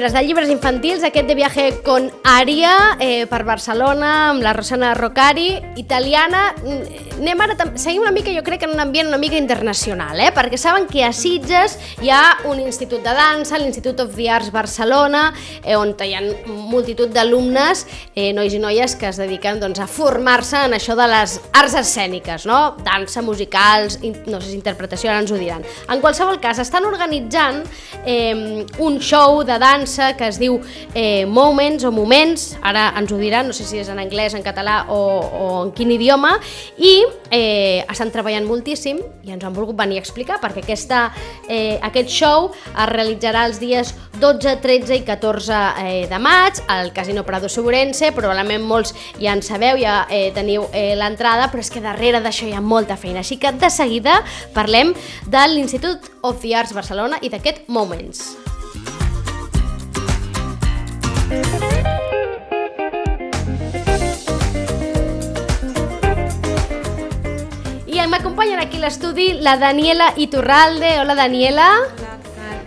Llibres, 0.00 0.14
de 0.14 0.22
llibres 0.24 0.48
infantils, 0.48 1.02
aquest 1.04 1.26
de 1.28 1.34
viaje 1.34 1.64
con 1.84 2.06
Ària 2.24 2.96
eh, 3.04 3.26
per 3.28 3.42
Barcelona, 3.44 4.30
amb 4.30 4.40
la 4.40 4.54
Rosana 4.56 4.94
Roccari, 4.96 5.60
italiana. 5.76 6.54
Mm, 6.64 7.09
Anem 7.20 7.40
ara, 7.44 7.52
seguim 7.76 8.00
una 8.00 8.14
mica, 8.16 8.32
jo 8.32 8.40
crec, 8.40 8.62
en 8.64 8.70
un 8.72 8.80
ambient 8.80 9.10
una 9.10 9.18
mica 9.20 9.36
internacional, 9.36 10.16
eh? 10.24 10.30
perquè 10.32 10.56
saben 10.56 10.86
que 10.88 11.02
a 11.04 11.10
Sitges 11.12 11.74
hi 12.00 12.08
ha 12.08 12.46
un 12.48 12.62
institut 12.62 13.02
de 13.04 13.12
dansa, 13.12 13.58
l'Institut 13.60 13.98
of 14.00 14.14
the 14.16 14.30
Arts 14.32 14.48
Barcelona, 14.54 15.26
eh, 15.60 15.76
on 15.76 15.92
hi 16.00 16.14
ha 16.16 16.22
multitud 16.48 17.12
d'alumnes, 17.12 17.82
eh, 18.14 18.30
nois 18.32 18.56
i 18.56 18.60
noies, 18.62 18.94
que 18.96 19.10
es 19.10 19.20
dediquen 19.20 19.60
doncs, 19.60 19.82
a 19.84 19.88
formar-se 19.90 20.62
en 20.64 20.78
això 20.78 20.96
de 20.96 21.10
les 21.12 21.34
arts 21.60 21.76
escèniques, 21.82 22.46
no? 22.48 22.78
dansa, 22.86 23.20
musicals, 23.20 23.98
no 24.24 24.40
sé 24.40 24.54
si 24.54 24.56
interpretació, 24.56 25.12
ara 25.12 25.20
ens 25.20 25.34
ho 25.34 25.36
diran. 25.36 25.66
En 25.92 26.00
qualsevol 26.00 26.40
cas, 26.40 26.62
estan 26.64 26.88
organitzant 26.88 27.60
eh, 28.06 28.64
un 28.80 28.98
show 29.04 29.42
de 29.44 29.60
dansa 29.60 30.14
que 30.16 30.30
es 30.32 30.40
diu 30.40 30.56
eh, 30.94 31.28
Moments 31.28 31.84
o 31.84 31.92
Moments, 31.92 32.54
ara 32.64 32.88
ens 32.96 33.12
ho 33.12 33.20
diran, 33.20 33.52
no 33.52 33.60
sé 33.60 33.68
si 33.68 33.84
és 33.84 33.92
en 33.92 34.00
anglès, 34.00 34.32
en 34.32 34.46
català 34.46 34.86
o, 34.88 35.04
o 35.20 35.54
en 35.66 35.76
quin 35.76 35.92
idioma, 36.00 36.38
i 36.80 37.09
eh, 37.30 37.84
estan 37.90 38.10
treballant 38.12 38.46
moltíssim 38.48 39.00
i 39.24 39.32
ens 39.34 39.44
han 39.44 39.54
volgut 39.56 39.78
venir 39.78 39.98
a 39.98 40.02
explicar 40.04 40.38
perquè 40.42 40.64
aquesta, 40.64 41.02
eh, 41.48 41.78
aquest 41.82 42.10
show 42.12 42.50
es 42.52 42.90
realitzarà 42.90 43.46
els 43.48 43.60
dies 43.60 43.94
12, 44.20 44.56
13 44.62 45.00
i 45.00 45.04
14 45.06 45.60
eh, 45.84 46.06
de 46.10 46.20
maig 46.22 46.60
al 46.68 46.92
Casino 46.96 47.24
Prado 47.24 47.48
Segurense, 47.48 48.12
probablement 48.16 48.64
molts 48.66 48.94
ja 49.20 49.34
en 49.34 49.42
sabeu, 49.42 49.80
ja 49.80 50.04
eh, 50.10 50.30
teniu 50.36 50.68
eh, 50.72 50.94
l'entrada, 50.98 51.48
però 51.50 51.64
és 51.64 51.72
que 51.72 51.84
darrere 51.84 52.22
d'això 52.24 52.48
hi 52.48 52.54
ha 52.56 52.62
molta 52.64 52.98
feina, 53.00 53.24
així 53.24 53.40
que 53.40 53.52
de 53.52 53.70
seguida 53.70 54.20
parlem 54.54 54.94
de 55.26 55.48
l'Institut 55.54 56.12
of 56.22 56.40
the 56.44 56.54
Arts 56.54 56.76
Barcelona 56.76 57.20
i 57.22 57.32
d'aquest 57.32 57.68
Moments. 57.70 58.30
I 61.30 61.69
m'acompanyen 68.10 68.58
aquí 68.60 68.78
l'estudi 68.78 69.34
la 69.40 69.56
Daniela 69.56 70.12
Iturralde. 70.16 70.98
Hola, 71.00 71.14
Daniela. 71.14 71.68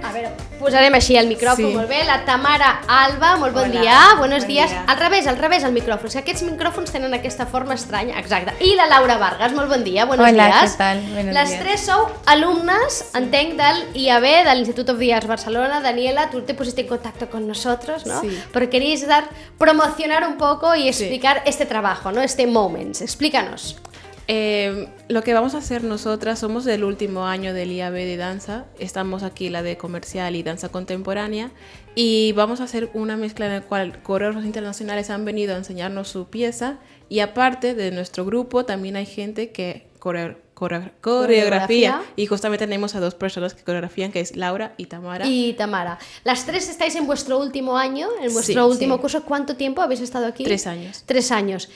A 0.03 0.11
veure, 0.11 0.31
posarem 0.59 0.93
així 0.97 1.15
el 1.15 1.27
micròfon, 1.29 1.69
Sí. 1.69 1.75
molt 1.75 1.87
bé. 1.89 2.03
La 2.03 2.25
Tamara 2.25 2.81
Alba, 2.87 3.37
molt 3.37 3.53
bon 3.55 3.69
Hola, 3.71 3.81
dia. 3.81 3.99
Buenos 4.17 4.39
bon 4.43 4.47
días. 4.49 4.69
dia. 4.69 4.83
Al 4.85 4.97
revés, 4.97 5.27
al 5.27 5.37
revés, 5.37 5.63
el 5.63 5.71
micròfon. 5.71 6.09
Sigui, 6.09 6.21
aquests 6.23 6.43
micròfons 6.43 6.91
tenen 6.91 7.13
aquesta 7.13 7.45
forma 7.45 7.73
estranya. 7.73 8.19
Exacte. 8.19 8.53
I 8.63 8.75
la 8.75 8.87
Laura 8.87 9.17
Vargas, 9.17 9.53
molt 9.53 9.69
bon 9.69 9.83
dia. 9.83 10.05
Buenos 10.05 10.27
Hola, 10.29 10.45
días. 10.47 10.71
¿qué 10.73 10.77
tal? 10.77 11.01
Buenos 11.13 11.33
Les 11.33 11.49
días. 11.49 11.61
tres 11.63 11.81
sou 11.85 12.07
alumnes, 12.25 13.11
entenc, 13.15 13.55
del 13.55 13.95
IAB, 13.95 14.43
del 14.43 14.59
Instituto 14.59 14.91
of 14.93 14.99
Arts 15.15 15.27
Barcelona. 15.27 15.79
Daniela, 15.79 16.29
tú 16.29 16.41
te 16.41 16.53
pusiste 16.53 16.81
en 16.81 16.87
contacto 16.87 17.29
con 17.29 17.47
nosotros, 17.47 18.05
¿no? 18.05 18.19
Sí. 18.21 18.43
Porque 18.51 18.69
queréis 18.69 19.07
dar, 19.07 19.23
promocionar 19.57 20.27
un 20.27 20.37
poco 20.37 20.75
y 20.75 20.87
explicar 20.89 21.41
este 21.45 21.65
trabajo, 21.65 22.11
¿no? 22.11 22.21
Este 22.21 22.45
Moments. 22.45 23.01
Explícanos. 23.01 23.77
Eh, 24.27 24.87
lo 25.09 25.21
que 25.21 25.33
vamos 25.33 25.53
a 25.53 25.57
hacer 25.57 25.83
nosotras, 25.83 26.39
somos 26.39 26.63
del 26.63 26.83
último 26.85 27.25
año 27.27 27.53
del 27.53 27.71
IAB 27.71 27.93
de 27.93 28.15
danza, 28.17 28.65
estamos 28.79 29.21
aquí 29.23 29.49
la 29.49 29.63
de 29.63 29.77
comercial 29.77 30.35
y 30.37 30.43
danza 30.43 30.69
contemporánea 30.69 31.51
y 31.93 32.31
vamos 32.31 32.61
a 32.61 32.63
hacer 32.63 32.89
una 32.93 33.17
mezcla 33.17 33.47
en 33.47 33.51
la 33.53 33.61
cual 33.61 34.01
coreógrafos 34.01 34.45
internacionales 34.45 35.09
han 35.09 35.25
venido 35.25 35.53
a 35.53 35.57
enseñarnos 35.57 36.07
su 36.07 36.27
pieza 36.27 36.77
y 37.09 37.19
aparte 37.19 37.75
de 37.75 37.91
nuestro 37.91 38.23
grupo 38.25 38.63
también 38.65 38.95
hay 38.95 39.05
gente 39.05 39.51
que 39.51 39.87
coreo- 39.99 40.37
coreografía 40.53 40.93
Coreografía. 41.01 42.01
y 42.15 42.25
justamente 42.27 42.65
tenemos 42.65 42.95
a 42.95 43.01
dos 43.01 43.15
personas 43.15 43.53
que 43.53 43.63
coreografían 43.63 44.11
que 44.13 44.21
es 44.21 44.37
Laura 44.37 44.73
y 44.77 44.85
Tamara. 44.85 45.25
Y 45.27 45.53
Tamara. 45.53 45.97
Las 46.23 46.45
tres 46.45 46.69
estáis 46.69 46.95
en 46.95 47.05
vuestro 47.07 47.39
último 47.39 47.77
año, 47.77 48.07
en 48.21 48.29
Sí, 48.29 48.33
vuestro 48.33 48.67
último 48.67 48.95
sí. 48.95 49.01
curso. 49.01 49.23
¿Cuánto 49.25 49.57
tiempo 49.57 49.81
habéis 49.81 49.99
estado 49.99 50.25
aquí? 50.27 50.43
Tres 50.45 50.65
años. 50.67 51.03
Tres 51.05 51.31
años. 51.31 51.69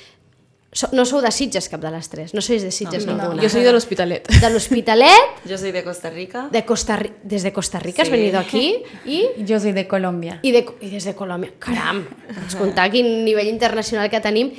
So- 0.77 0.89
no 0.93 1.05
sou 1.09 1.23
de 1.25 1.31
Sitges 1.33 1.69
cap 1.71 1.81
de 1.81 1.89
les 1.89 2.05
tres, 2.11 2.33
no 2.37 2.41
sois 2.45 2.61
de 2.61 2.69
Sitges 2.69 3.07
No, 3.07 3.15
ninguna. 3.17 3.41
Yo 3.41 3.49
soy 3.49 3.63
del 3.65 3.73
Hospitalet. 3.75 4.27
De 4.29 4.49
l'Hospitalet, 4.51 5.41
Yo 5.49 5.57
soy 5.61 5.71
de 5.71 5.81
Costa 5.83 6.11
Rica. 6.11 6.49
de 6.51 6.61
Costa 6.69 6.99
Ri- 6.99 7.13
desde 7.23 7.51
Costa 7.51 7.79
Rica 7.79 8.03
has 8.03 8.09
Sí. 8.09 8.11
venido 8.13 8.37
aquí 8.37 8.83
y 9.05 9.25
Yo 9.43 9.59
soy 9.59 9.71
de 9.71 9.87
Colombia. 9.87 10.37
I, 10.43 10.51
de, 10.51 10.65
I 10.81 10.89
des 10.91 11.03
de 11.09 11.15
Colòmbia. 11.15 11.53
Caram, 11.57 12.05
ens 12.29 12.53
comptar 12.55 12.91
quin 12.93 13.25
nivell 13.25 13.47
internacional 13.49 14.09
que 14.11 14.21
tenim. 14.21 14.53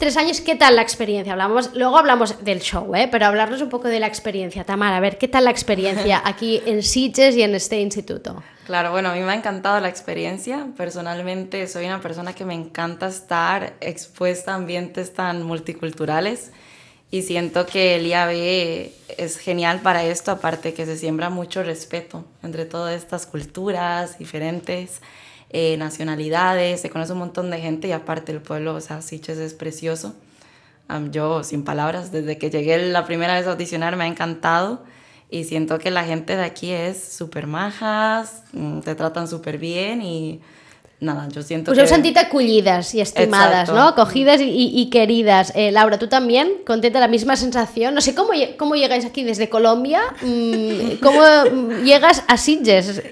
Tres 0.00 0.16
años, 0.16 0.40
¿qué 0.40 0.56
tal 0.56 0.76
la 0.76 0.82
experiencia? 0.82 1.34
Hablamos, 1.34 1.74
luego 1.74 1.98
hablamos 1.98 2.42
del 2.42 2.60
show, 2.60 2.94
¿eh? 2.94 3.06
pero 3.12 3.26
hablarnos 3.26 3.60
un 3.60 3.68
poco 3.68 3.86
de 3.86 4.00
la 4.00 4.06
experiencia. 4.06 4.64
Tamara, 4.64 4.96
a 4.96 5.00
ver, 5.00 5.18
¿qué 5.18 5.28
tal 5.28 5.44
la 5.44 5.50
experiencia 5.50 6.22
aquí 6.24 6.62
en 6.64 6.82
Sitges 6.82 7.36
y 7.36 7.42
en 7.42 7.54
este 7.54 7.78
instituto? 7.82 8.42
Claro, 8.64 8.92
bueno, 8.92 9.10
a 9.10 9.12
mí 9.12 9.20
me 9.20 9.32
ha 9.32 9.34
encantado 9.34 9.78
la 9.78 9.90
experiencia. 9.90 10.68
Personalmente 10.74 11.66
soy 11.66 11.84
una 11.84 12.00
persona 12.00 12.34
que 12.34 12.46
me 12.46 12.54
encanta 12.54 13.08
estar 13.08 13.74
expuesta 13.82 14.52
a 14.52 14.54
ambientes 14.54 15.12
tan 15.12 15.42
multiculturales 15.42 16.50
y 17.10 17.20
siento 17.20 17.66
que 17.66 17.96
el 17.96 18.06
IAB 18.06 18.92
es 19.18 19.36
genial 19.36 19.80
para 19.80 20.02
esto, 20.04 20.30
aparte 20.30 20.72
que 20.72 20.86
se 20.86 20.96
siembra 20.96 21.28
mucho 21.28 21.62
respeto 21.62 22.24
entre 22.42 22.64
todas 22.64 22.96
estas 22.96 23.26
culturas 23.26 24.18
diferentes, 24.18 25.02
eh, 25.50 25.76
nacionalidades, 25.76 26.80
se 26.80 26.90
conoce 26.90 27.12
un 27.12 27.18
montón 27.18 27.50
de 27.50 27.60
gente 27.60 27.88
y 27.88 27.92
aparte 27.92 28.32
el 28.32 28.40
pueblo, 28.40 28.74
o 28.74 28.80
sea, 28.80 29.02
Sitges 29.02 29.38
es 29.38 29.54
precioso. 29.54 30.14
Am, 30.88 31.10
yo, 31.10 31.44
sin 31.44 31.64
palabras, 31.64 32.12
desde 32.12 32.38
que 32.38 32.50
llegué 32.50 32.78
la 32.90 33.04
primera 33.04 33.34
vez 33.34 33.46
a 33.46 33.52
audicionar 33.52 33.96
me 33.96 34.04
ha 34.04 34.06
encantado 34.06 34.82
y 35.30 35.44
siento 35.44 35.78
que 35.78 35.90
la 35.90 36.04
gente 36.04 36.36
de 36.36 36.44
aquí 36.44 36.70
es 36.70 37.02
súper 37.02 37.46
majas, 37.46 38.42
mm, 38.52 38.80
te 38.80 38.94
tratan 38.94 39.28
súper 39.28 39.58
bien 39.58 40.02
y 40.02 40.40
nada, 41.00 41.28
yo 41.28 41.42
siento 41.42 41.70
Us 41.72 41.76
que... 41.76 41.82
heu 41.82 41.86
sentit 41.88 42.16
acollides 42.16 42.94
y 42.94 43.00
estimadas, 43.00 43.68
Exacto. 43.68 43.74
¿no? 43.74 43.88
Acogidas 43.88 44.40
y, 44.40 44.50
y- 44.80 44.90
queridas. 44.90 45.52
Eh, 45.56 45.72
Laura, 45.72 45.98
¿tú 45.98 46.08
también? 46.08 46.48
¿Contenta 46.66 47.00
la 47.00 47.08
misma 47.08 47.36
sensación? 47.36 47.94
No 47.94 48.00
sé, 48.00 48.14
¿cómo, 48.14 48.30
cómo 48.58 48.74
llegáis 48.76 49.04
aquí 49.04 49.24
desde 49.24 49.48
Colombia? 49.48 50.02
Mm, 50.22 50.96
¿Cómo 51.02 51.20
mm, 51.20 51.84
llegas 51.84 52.22
a 52.28 52.36
Sitges? 52.36 53.02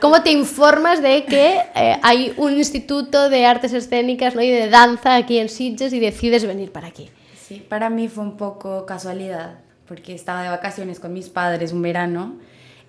¿Cómo 0.00 0.22
te 0.22 0.30
informas 0.30 1.02
de 1.02 1.24
que 1.24 1.58
eh, 1.74 1.96
hay 2.02 2.34
un 2.36 2.52
instituto 2.56 3.28
de 3.30 3.46
artes 3.46 3.72
escénicas 3.72 4.34
¿no? 4.34 4.42
y 4.42 4.50
de 4.50 4.68
danza 4.68 5.16
aquí 5.16 5.38
en 5.38 5.48
Sitges 5.48 5.92
y 5.92 6.00
decides 6.00 6.44
venir 6.46 6.70
para 6.70 6.88
aquí? 6.88 7.08
Sí, 7.40 7.64
para 7.68 7.88
mí 7.90 8.08
fue 8.08 8.24
un 8.24 8.36
poco 8.36 8.86
casualidad, 8.86 9.58
porque 9.88 10.14
estaba 10.14 10.42
de 10.42 10.48
vacaciones 10.50 11.00
con 11.00 11.12
mis 11.12 11.28
padres 11.28 11.72
un 11.72 11.82
verano 11.82 12.36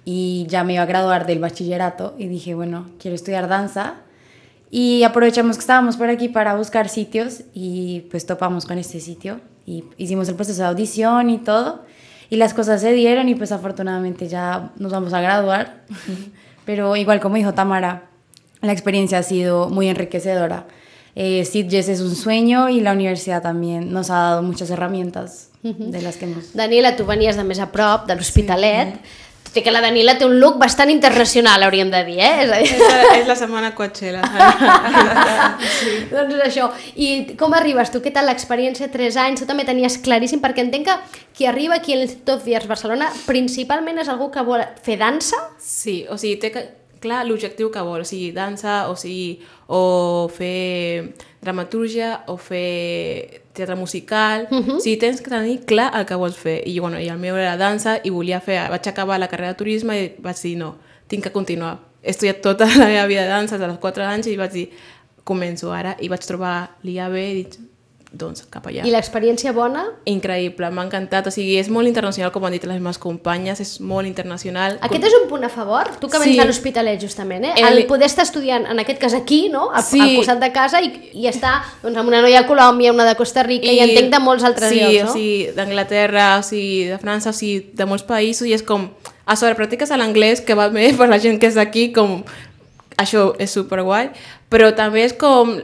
y 0.06 0.46
ya 0.50 0.64
me 0.66 0.74
iba 0.74 0.84
a 0.84 0.86
graduar 0.86 1.26
del 1.26 1.40
bachillerato 1.40 2.14
y 2.18 2.28
dije, 2.28 2.56
bueno, 2.56 2.90
quiero 3.00 3.16
estudiar 3.16 3.48
danza. 3.48 4.03
Y 4.76 5.04
aprovechamos 5.04 5.58
que 5.58 5.62
estábamos 5.62 5.98
por 5.98 6.10
aquí 6.10 6.30
para 6.30 6.56
buscar 6.56 6.90
sitios 6.90 7.44
y 7.54 8.08
pues 8.10 8.26
topamos 8.26 8.66
con 8.66 8.80
este 8.80 9.00
sitio 9.00 9.40
y 9.68 9.84
hicimos 9.98 10.28
el 10.30 10.36
proceso 10.36 10.64
de 10.64 10.68
audición 10.70 11.30
y 11.30 11.38
todo. 11.38 11.84
Y 12.32 12.38
las 12.38 12.56
cosas 12.56 12.82
se 12.82 12.92
dieron 12.92 13.30
y 13.30 13.36
pues 13.36 13.52
afortunadamente 13.52 14.28
ya 14.28 14.72
nos 14.80 14.92
vamos 14.92 15.14
a 15.14 15.22
graduar. 15.22 15.84
Pero 16.66 16.96
igual 16.96 17.20
como 17.20 17.36
dijo 17.36 17.54
Tamara, 17.54 18.10
la 18.62 18.72
experiencia 18.72 19.20
ha 19.20 19.24
sido 19.24 19.70
muy 19.70 19.90
enriquecedora. 19.90 20.66
Eh, 21.14 21.46
Sitges 21.46 21.88
es 21.88 22.02
un 22.02 22.16
sueño 22.16 22.68
y 22.70 22.80
la 22.80 22.94
universidad 22.94 23.44
también 23.44 23.94
nos 23.94 24.10
ha 24.10 24.16
dado 24.16 24.42
muchas 24.42 24.72
herramientas 24.72 25.52
de 25.62 26.02
las 26.02 26.18
que 26.18 26.26
hemos... 26.26 26.54
Daniela, 26.54 26.96
tu 26.98 27.06
venies 27.06 27.38
de 27.38 27.44
més 27.48 27.62
a 27.64 27.70
prop, 27.72 28.08
de 28.10 28.18
l'Hospitalet, 28.18 28.98
tot 28.98 29.04
i 29.54 29.62
que 29.62 29.72
la 29.72 29.82
Daniela 29.84 30.16
té 30.18 30.26
un 30.26 30.40
look 30.42 30.58
bastant 30.62 30.90
internacional, 30.90 31.64
hauríem 31.64 31.92
de 31.94 32.02
dir, 32.08 32.18
eh? 32.20 32.32
És 32.44 32.52
a 32.52 32.60
dir, 32.62 32.70
Es 32.74 32.80
la, 32.82 33.18
es 33.20 33.28
la 33.28 33.36
semana 33.38 33.74
Coachella. 33.76 34.24
doncs 36.14 36.36
és 36.38 36.44
això. 36.48 36.70
I 36.96 37.36
com 37.40 37.54
arribes 37.54 37.92
tu? 37.94 38.02
Què 38.02 38.14
tal 38.14 38.30
l'experiència? 38.30 38.90
Tres 38.94 39.18
anys, 39.22 39.44
tu 39.44 39.50
també 39.50 39.66
tenies 39.68 40.00
claríssim, 40.04 40.42
perquè 40.44 40.66
entenc 40.66 40.90
que 40.90 40.98
qui 41.38 41.50
arriba 41.50 41.78
aquí 41.78 41.94
a 41.94 42.02
l'Institut 42.02 42.48
Arts 42.54 42.70
Barcelona 42.70 43.10
principalment 43.28 44.02
és 44.02 44.10
algú 44.10 44.32
que 44.34 44.46
vol 44.46 44.64
fer 44.86 44.98
dansa? 45.02 45.40
Sí, 45.62 46.04
o 46.10 46.18
sigui, 46.18 46.40
té 46.42 46.54
que, 46.54 46.66
clar 47.04 47.24
l'objectiu 47.28 47.70
que 47.74 47.84
vol, 47.86 48.02
o 48.02 48.08
sigui, 48.08 48.32
dansa, 48.36 48.88
o 48.90 48.98
sigui, 48.98 49.38
o 49.68 50.30
fer 50.34 51.14
dramatúrgia, 51.44 52.24
o 52.32 52.38
fer 52.40 53.43
teatre 53.54 53.76
musical, 53.76 54.48
uh 54.50 54.58
-huh. 54.58 54.78
o 54.78 54.80
sigui, 54.80 54.98
tens 54.98 55.22
que 55.22 55.30
tenir 55.30 55.60
clar 55.66 55.92
el 55.96 56.06
que 56.06 56.16
vols 56.16 56.36
fer. 56.36 56.62
I, 56.68 56.80
bueno, 56.80 57.00
i 57.00 57.08
el 57.08 57.20
meu 57.20 57.36
era 57.36 57.58
dansa 57.58 58.00
i 58.04 58.10
volia 58.10 58.40
fer, 58.40 58.70
vaig 58.70 58.88
acabar 58.88 59.20
la 59.20 59.28
carrera 59.28 59.54
de 59.54 59.58
turisme 59.58 60.04
i 60.04 60.16
vaig 60.20 60.42
dir, 60.42 60.58
no, 60.58 60.76
tinc 61.08 61.24
que 61.24 61.32
continuar. 61.32 61.80
He 62.02 62.10
estudiat 62.10 62.42
tota 62.42 62.66
la 62.82 62.86
meva 62.86 63.06
vida 63.08 63.22
de 63.22 63.30
dansa, 63.30 63.58
des 63.58 63.68
dels 63.68 63.80
4 63.80 64.04
anys, 64.04 64.28
i 64.28 64.38
vaig 64.38 64.52
dir, 64.52 64.70
començo 65.24 65.72
ara, 65.72 65.96
i 66.00 66.08
vaig 66.10 66.26
trobar 66.26 66.78
l'IAB 66.84 67.16
i 67.16 67.34
dic, 67.34 67.60
doncs, 68.14 68.44
cap 68.54 68.68
allà. 68.70 68.84
I 68.86 68.92
l'experiència 68.94 69.52
bona? 69.58 69.88
Increïble, 70.06 70.68
m'ha 70.70 70.84
encantat. 70.86 71.26
O 71.28 71.32
sigui, 71.34 71.56
és 71.58 71.68
molt 71.74 71.88
internacional, 71.90 72.32
com 72.32 72.44
han 72.46 72.54
dit 72.54 72.64
les 72.70 72.78
meves 72.80 73.00
companyes, 73.02 73.60
és 73.60 73.80
molt 73.82 74.06
internacional. 74.06 74.78
Aquest 74.86 75.08
és 75.10 75.16
un 75.22 75.28
punt 75.32 75.44
a 75.44 75.50
favor? 75.50 75.90
Tu 76.00 76.08
que 76.08 76.20
vens 76.22 76.32
Sí. 76.32 76.38
de 76.38 76.46
l'Hospitalet, 76.46 77.02
justament, 77.02 77.44
eh? 77.46 77.54
El- 77.58 77.80
El 77.80 77.86
poder 77.88 78.06
estar 78.06 78.24
estudiant, 78.24 78.68
en 78.70 78.80
aquest 78.80 79.00
cas 79.02 79.16
aquí, 79.16 79.50
no? 79.50 79.72
Al, 79.74 79.82
Sí. 79.84 80.00
al 80.00 80.16
costat 80.16 80.40
de 80.40 80.52
casa 80.54 80.82
i, 80.82 81.10
i 81.14 81.26
estar 81.28 81.64
doncs, 81.82 81.98
amb 81.98 82.08
una 82.08 82.22
noia 82.22 82.42
de 82.44 82.48
Colòmbia, 82.48 82.94
una 82.94 83.06
de 83.06 83.16
Costa 83.16 83.42
Rica 83.44 83.66
i, 83.72 83.80
entenc 83.80 84.14
de 84.14 84.20
molts 84.20 84.44
altres 84.44 84.70
sí, 84.70 84.80
llocs, 84.80 85.04
no? 85.06 85.10
o 85.10 85.14
sigui, 85.14 85.48
d'Anglaterra, 85.56 86.38
o 86.38 86.44
sigui, 86.44 86.84
de 86.86 86.98
França, 87.00 87.32
o 87.32 87.34
sigui, 87.34 87.72
de 87.74 87.86
molts 87.86 88.04
països, 88.06 88.46
i 88.48 88.54
és 88.54 88.62
com, 88.62 88.92
a 89.26 89.36
sobre 89.36 89.56
practiques 89.56 89.90
a 89.90 89.98
l'anglès, 89.98 90.42
que 90.42 90.54
va 90.54 90.70
bé 90.70 90.94
per 90.98 91.10
la 91.10 91.18
gent 91.18 91.40
que 91.40 91.48
és 91.48 91.56
d'aquí, 91.56 91.92
com, 91.92 92.24
això 92.98 93.34
és 93.40 93.50
superguai, 93.50 94.12
però 94.50 94.70
també 94.76 95.04
és 95.04 95.14
com 95.14 95.64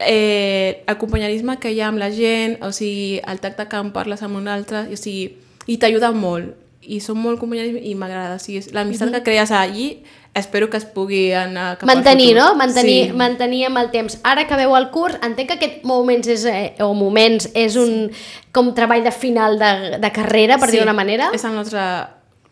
eh, 0.00 0.82
el 0.86 0.96
companyerisme 0.98 1.58
que 1.60 1.72
hi 1.72 1.80
ha 1.80 1.88
amb 1.88 1.98
la 2.00 2.10
gent, 2.10 2.58
o 2.64 2.72
sigui, 2.72 3.20
el 3.26 3.40
tacte 3.40 3.68
que 3.68 3.76
em 3.76 3.92
parles 3.92 4.22
amb 4.22 4.36
un 4.40 4.48
altre, 4.48 4.86
o 4.92 4.96
sigui, 4.96 5.36
i 5.66 5.76
t'ajuda 5.78 6.10
molt, 6.16 6.54
i 6.80 6.98
són 7.04 7.18
molt 7.20 7.38
companyerisme 7.38 7.82
i 7.84 7.94
m'agrada, 7.94 8.36
o 8.36 8.42
sigui, 8.42 8.62
l'amistat 8.72 9.12
que 9.12 9.22
crees 9.22 9.50
allí, 9.52 10.02
espero 10.34 10.70
que 10.70 10.78
es 10.78 10.84
pugui 10.86 11.32
anar 11.34 11.76
cap 11.78 11.88
al 11.88 11.94
Mantenir, 11.96 12.28
futur. 12.36 12.42
no? 12.42 12.54
Mantenir, 12.56 13.06
Sí. 13.10 13.12
mantenir 13.12 13.64
amb 13.66 13.78
el 13.78 13.90
temps. 13.90 14.18
Ara 14.22 14.46
que 14.46 14.56
veu 14.56 14.76
el 14.76 14.90
curs, 14.90 15.18
entenc 15.22 15.48
que 15.48 15.54
aquest 15.58 15.84
moments 15.84 16.28
és, 16.28 16.44
eh, 16.46 16.74
o 16.80 16.94
moments 16.94 17.50
és 17.54 17.76
un 17.76 18.10
com 18.52 18.72
treball 18.74 19.02
de 19.04 19.10
final 19.12 19.58
de, 19.58 19.98
de 19.98 20.12
carrera, 20.12 20.56
per 20.58 20.68
Sí, 20.70 20.76
dir 20.76 20.80
d'una 20.84 20.94
manera. 20.94 21.30
És 21.34 21.44
el 21.44 21.54
nostre 21.54 21.80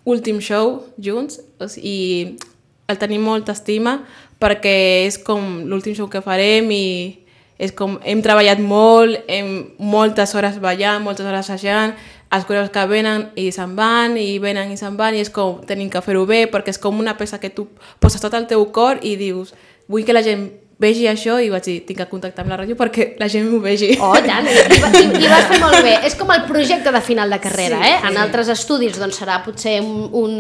últim 0.05 0.41
show 0.41 0.85
junts 0.99 1.41
o 1.61 1.69
sigui, 1.69 1.89
i 1.89 2.37
el 2.89 2.99
tenim 2.99 3.23
molta 3.23 3.53
estima 3.53 4.05
perquè 4.41 5.07
és 5.07 5.19
com 5.19 5.65
l'últim 5.69 5.95
show 5.95 6.09
que 6.09 6.23
farem 6.23 6.71
i 6.73 7.25
és 7.59 7.73
com 7.75 7.99
hem 8.07 8.23
treballat 8.23 8.61
molt, 8.63 9.19
hem 9.27 9.75
moltes 9.79 10.35
hores 10.39 10.61
ballant, 10.63 11.03
moltes 11.03 11.27
hores 11.27 11.47
assajant, 11.47 11.97
els 12.31 12.45
coreus 12.45 12.71
que 12.71 12.85
venen 12.87 13.29
i 13.41 13.49
se'n 13.55 13.75
van 13.77 14.17
i 14.21 14.39
venen 14.43 14.71
i 14.73 14.77
se'n 14.79 14.97
van 14.99 15.17
i 15.17 15.23
és 15.25 15.31
com 15.33 15.63
tenim 15.67 15.91
que 15.91 16.03
fer-ho 16.05 16.27
bé 16.29 16.45
perquè 16.53 16.75
és 16.75 16.81
com 16.81 17.01
una 17.01 17.17
peça 17.19 17.41
que 17.41 17.51
tu 17.51 17.67
poses 17.99 18.21
tot 18.21 18.35
el 18.37 18.47
teu 18.51 18.67
cor 18.73 19.01
i 19.03 19.17
dius 19.17 19.55
vull 19.89 20.05
que 20.05 20.17
la 20.17 20.23
gent 20.23 20.51
vegi 20.79 21.09
això 21.11 21.41
i 21.43 21.49
vaig 21.51 21.65
dir 21.67 21.81
tinc 21.87 21.99
que 21.99 22.07
contactar 22.07 22.45
amb 22.45 22.53
la 22.53 22.59
ràdio 22.61 22.77
perquè 22.79 23.17
la 23.19 23.27
gent 23.29 23.49
m'ho 23.51 23.59
vegi. 23.65 23.97
Oh, 24.01 24.13
tant, 24.23 24.47
i, 24.47 24.53
i, 24.55 25.05
i 25.25 25.31
vas 25.31 25.49
fer 25.51 25.59
molt 25.59 25.81
bé. 25.83 25.97
És 26.07 26.15
com 26.15 26.31
el 26.31 26.45
projecte 26.47 26.93
de 26.95 27.01
final 27.03 27.31
de 27.35 27.41
carrera, 27.43 27.81
Sí, 27.83 27.89
eh? 27.91 27.97
sí. 28.01 28.07
En 28.13 28.19
altres 28.23 28.49
estudis 28.55 28.99
doncs, 29.01 29.19
serà 29.19 29.41
potser 29.45 29.81
un, 29.83 30.07
un, 30.13 30.35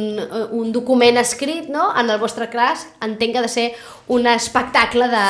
un 0.60 0.70
document 0.72 1.18
escrit, 1.18 1.66
no? 1.74 1.88
En 1.98 2.10
el 2.14 2.20
vostre 2.22 2.46
cas 2.52 2.86
entenc 3.02 3.34
que 3.34 3.42
ha 3.42 3.42
de 3.42 3.50
ser 3.50 3.66
un 4.08 4.26
espectacle 4.30 5.08
de, 5.10 5.24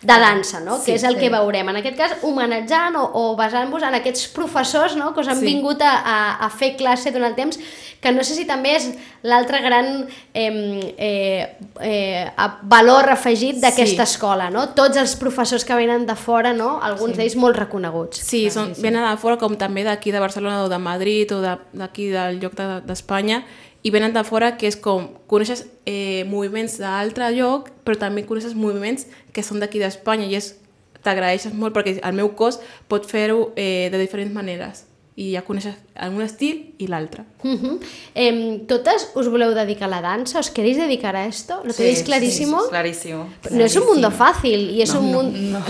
de 0.00 0.18
dansa, 0.22 0.60
no? 0.64 0.78
Sí, 0.78 0.92
que 0.92 0.94
és 1.00 1.02
el 1.04 1.18
sí. 1.18 1.24
que 1.24 1.32
veurem. 1.34 1.68
En 1.74 1.80
aquest 1.82 1.98
cas, 1.98 2.14
homenatjant 2.22 2.94
o, 2.96 3.08
o 3.20 3.24
basant-vos 3.36 3.82
en 3.84 3.98
aquests 3.98 4.28
professors 4.32 4.94
no? 4.96 5.10
que 5.12 5.20
us 5.26 5.28
han 5.34 5.42
Sí. 5.42 5.50
vingut 5.50 5.82
a, 5.82 5.96
a, 5.98 6.16
a 6.46 6.48
fer 6.54 6.76
classe 6.78 7.10
durant 7.12 7.32
el 7.32 7.36
temps, 7.36 7.58
que 8.00 8.12
no 8.12 8.22
sé 8.24 8.34
si 8.36 8.44
també 8.46 8.74
és 8.76 8.86
l'altre 9.24 9.60
gran 9.64 9.86
eh, 10.32 10.94
eh, 10.96 11.56
eh, 11.80 12.26
valor 12.62 13.08
afegit 13.12 13.56
d'aquesta 13.62 14.04
Sí. 14.06 14.12
escola, 14.14 14.43
no? 14.50 14.68
Tots 14.74 14.96
els 14.96 15.14
professors 15.16 15.64
que 15.64 15.74
venen 15.74 16.06
de 16.06 16.14
fora, 16.16 16.52
no? 16.52 16.80
Alguns 16.82 17.16
d'ells 17.16 17.36
molt 17.36 17.56
reconeguts. 17.56 18.18
Sí, 18.20 18.50
són, 18.50 18.72
venen 18.82 19.04
de 19.10 19.16
fora 19.16 19.36
com 19.38 19.56
també 19.56 19.84
d'aquí 19.84 20.10
de 20.12 20.20
Barcelona 20.20 20.64
o 20.64 20.68
de 20.68 20.78
Madrid 20.78 21.32
o 21.32 21.40
de- 21.40 21.58
d'aquí 21.72 22.08
del 22.10 22.40
lloc 22.40 22.54
de- 22.54 22.80
d'Espanya 22.86 23.44
i 23.82 23.90
venen 23.90 24.12
de 24.14 24.24
fora 24.24 24.56
que 24.56 24.66
és 24.66 24.76
com 24.76 25.08
coneixes 25.26 25.66
eh, 25.86 26.24
moviments 26.26 26.78
d'altre 26.78 27.30
lloc 27.36 27.70
però 27.84 27.98
també 27.98 28.24
coneixes 28.24 28.54
moviments 28.54 29.06
que 29.32 29.42
són 29.42 29.60
d'aquí 29.60 29.78
d'Espanya 29.78 30.24
i 30.26 30.34
és 30.36 30.54
t'agraeixes 31.02 31.52
molt 31.52 31.74
perquè 31.76 32.00
el 32.02 32.14
meu 32.14 32.30
cos 32.34 32.60
pot 32.88 33.04
fer-ho 33.04 33.52
eh, 33.56 33.90
de 33.92 33.98
diferents 33.98 34.32
maneres 34.32 34.86
i 35.14 35.28
ja 35.30 35.44
coneixes 35.46 35.76
un 36.08 36.22
estil 36.24 36.74
i 36.82 36.88
l'altre. 36.90 37.22
Uh 37.44 37.52
-huh. 37.54 37.74
eh, 38.14 38.64
totes 38.66 39.10
us 39.14 39.28
voleu 39.28 39.54
dedicar 39.54 39.86
a 39.86 39.90
la 39.90 40.00
dansa? 40.02 40.40
¿Os 40.40 40.50
queréis 40.50 40.76
dedicar 40.76 41.14
a 41.14 41.26
esto? 41.26 41.62
¿Lo 41.64 41.72
tenéis 41.72 42.02
clarísimo? 42.02 42.60
Sí, 42.62 42.68
clarísimo. 42.68 43.28
No 43.50 43.64
es 43.64 43.76
un 43.76 43.86
mundo 43.86 44.10
fácil 44.10 44.70
y 44.70 44.82
es 44.82 44.92
un 44.92 45.12
mundo... 45.12 45.38
No, 45.38 45.60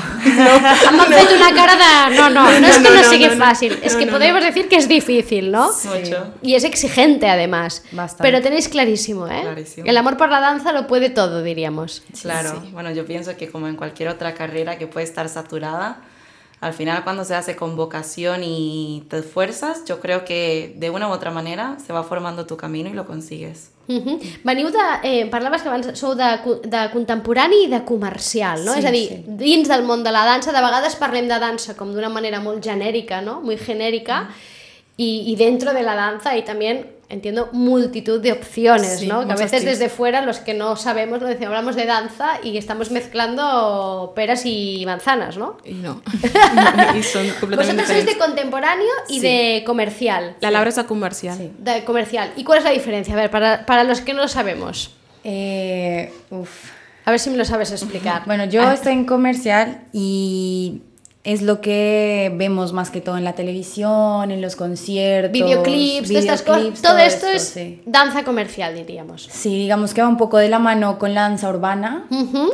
M'han 0.96 1.12
fet 1.18 1.30
una 1.36 1.52
cara 1.54 1.76
de... 1.76 2.16
No, 2.16 2.30
no, 2.30 2.44
no, 2.58 2.66
es 2.66 2.78
que 2.78 2.82
no, 2.82 2.90
no, 2.90 3.02
no, 3.02 3.10
sigui 3.10 3.26
no, 3.26 3.34
no. 3.34 3.44
fácil, 3.44 3.78
es 3.82 3.92
No, 3.92 3.98
que 3.98 4.06
no, 4.06 4.12
podemos 4.12 4.42
decir 4.42 4.66
que 4.68 4.76
es 4.76 4.88
difícil, 4.88 5.52
¿no? 5.52 5.66
Mucho. 5.66 6.32
Y 6.40 6.54
es 6.54 6.64
exigente 6.64 7.28
además. 7.28 7.82
Bastante. 7.92 8.22
Pero 8.22 8.40
tenéis 8.40 8.68
clarísimo, 8.68 9.28
¿eh? 9.28 9.42
Clarísimo. 9.42 9.86
El 9.86 9.96
amor 9.98 10.16
por 10.16 10.30
la 10.30 10.40
danza 10.40 10.72
lo 10.72 10.86
puede 10.86 11.10
todo, 11.10 11.42
diríamos. 11.42 12.02
Claro, 12.22 12.62
bueno, 12.72 12.92
yo 12.92 13.04
pienso 13.04 13.36
que 13.36 13.50
como 13.50 13.68
en 13.68 13.76
cualquier 13.76 14.08
otra 14.08 14.32
carrera 14.32 14.78
que 14.78 14.86
puede 14.86 15.04
estar 15.04 15.28
saturada, 15.28 16.00
al 16.64 16.72
final 16.72 17.04
cuando 17.04 17.24
se 17.24 17.34
hace 17.34 17.56
con 17.56 17.76
vocación 17.76 18.40
y 18.42 19.04
te 19.10 19.18
esfuerzas, 19.18 19.84
yo 19.84 20.00
creo 20.00 20.24
que 20.24 20.72
de 20.78 20.88
una 20.88 21.08
u 21.08 21.10
otra 21.10 21.30
manera 21.30 21.76
se 21.84 21.92
va 21.92 22.02
formando 22.02 22.46
tu 22.46 22.56
camino 22.56 22.88
y 22.88 22.94
lo 22.94 23.06
consigues. 23.06 23.70
Uh 23.86 23.96
-huh. 23.96 24.18
Veniu 24.42 24.70
de... 24.70 24.78
Eh, 25.02 25.26
parlaves 25.26 25.60
que 25.60 25.68
abans 25.68 25.98
sou 25.98 26.14
de, 26.14 26.24
de 26.64 26.90
contemporani 26.90 27.64
i 27.64 27.68
de 27.68 27.84
comercial, 27.84 28.64
no? 28.64 28.72
Sí, 28.72 28.78
és 28.78 28.84
a 28.86 28.90
dir, 28.90 29.08
sí. 29.08 29.24
dins 29.26 29.68
del 29.68 29.82
món 29.84 30.02
de 30.02 30.10
la 30.10 30.24
dansa, 30.24 30.52
de 30.52 30.62
vegades 30.62 30.96
parlem 30.96 31.28
de 31.28 31.38
dansa 31.38 31.76
com 31.76 31.92
d'una 31.92 32.08
manera 32.08 32.40
molt 32.40 32.64
genèrica, 32.64 33.20
no? 33.20 33.42
Muy 33.42 33.58
genèrica, 33.58 34.30
y, 34.96 35.24
y 35.26 35.36
dentro 35.36 35.74
de 35.74 35.82
la 35.82 35.94
danza 35.94 36.30
hay 36.30 36.44
también, 36.44 36.86
entiendo, 37.14 37.48
multitud 37.52 38.20
de 38.20 38.32
opciones, 38.32 39.00
Sí, 39.00 39.06
¿no? 39.06 39.26
Que 39.26 39.32
a 39.32 39.36
veces 39.36 39.62
tips. 39.62 39.64
desde 39.64 39.88
fuera, 39.88 40.20
los 40.20 40.38
que 40.40 40.52
no 40.54 40.76
sabemos, 40.76 41.22
lo 41.22 41.28
decimos, 41.28 41.48
hablamos 41.48 41.76
de 41.76 41.86
danza 41.86 42.38
y 42.42 42.58
estamos 42.58 42.90
mezclando 42.90 44.12
peras 44.14 44.42
y 44.44 44.82
manzanas, 44.84 45.36
¿no? 45.38 45.56
I 45.64 45.72
no. 45.74 46.02
Són 47.04 47.26
completament 47.40 47.78
Vosotros 47.80 47.88
sois 47.88 48.06
de 48.06 48.16
contemporáneo 48.18 48.92
y 49.08 49.20
Sí. 49.20 49.26
de 49.26 49.62
comercial. 49.64 50.36
La 50.40 50.50
Laura 50.50 50.68
és 50.70 50.76
de 50.76 50.84
comercial. 50.84 51.36
Sí. 51.38 51.50
De 51.58 51.84
comercial. 51.84 52.32
¿Y 52.36 52.44
cuál 52.44 52.58
es 52.58 52.64
la 52.64 52.70
diferencia? 52.70 53.14
A 53.14 53.16
ver, 53.16 53.30
para, 53.30 53.64
para 53.66 53.84
los 53.84 54.00
que 54.00 54.12
no 54.14 54.22
lo 54.22 54.28
sabemos. 54.28 54.94
Eh, 55.24 56.12
uf. 56.30 56.70
A 57.06 57.10
ver 57.10 57.20
si 57.20 57.30
me 57.30 57.36
lo 57.36 57.44
sabes 57.44 57.70
explicar. 57.70 58.22
Bueno, 58.26 58.44
yo 58.46 58.62
estoy 58.70 58.92
en 58.94 59.04
comercial 59.04 59.82
y 59.92 60.80
es 61.24 61.40
lo 61.40 61.60
que 61.62 62.30
vemos 62.36 62.72
más 62.74 62.90
que 62.90 63.00
todo 63.00 63.16
en 63.16 63.24
la 63.24 63.32
televisión, 63.32 64.30
en 64.30 64.42
los 64.42 64.56
conciertos. 64.56 65.32
videoclips, 65.32 66.08
de 66.10 66.18
estas 66.18 66.42
cosas. 66.42 66.56
videoclips, 66.58 66.82
Todo, 66.82 66.98
esto 66.98 67.26
es 67.28 67.42
sí. 67.42 67.80
danza 67.86 68.24
comercial, 68.24 68.74
diríamos. 68.74 69.26
Sí, 69.30 69.56
digamos 69.58 69.94
que 69.94 70.02
va 70.02 70.08
un 70.08 70.18
poco 70.18 70.36
de 70.36 70.48
la 70.50 70.58
mano 70.58 70.98
con 70.98 71.14
la 71.14 71.22
danza 71.22 71.48
urbana, 71.48 72.06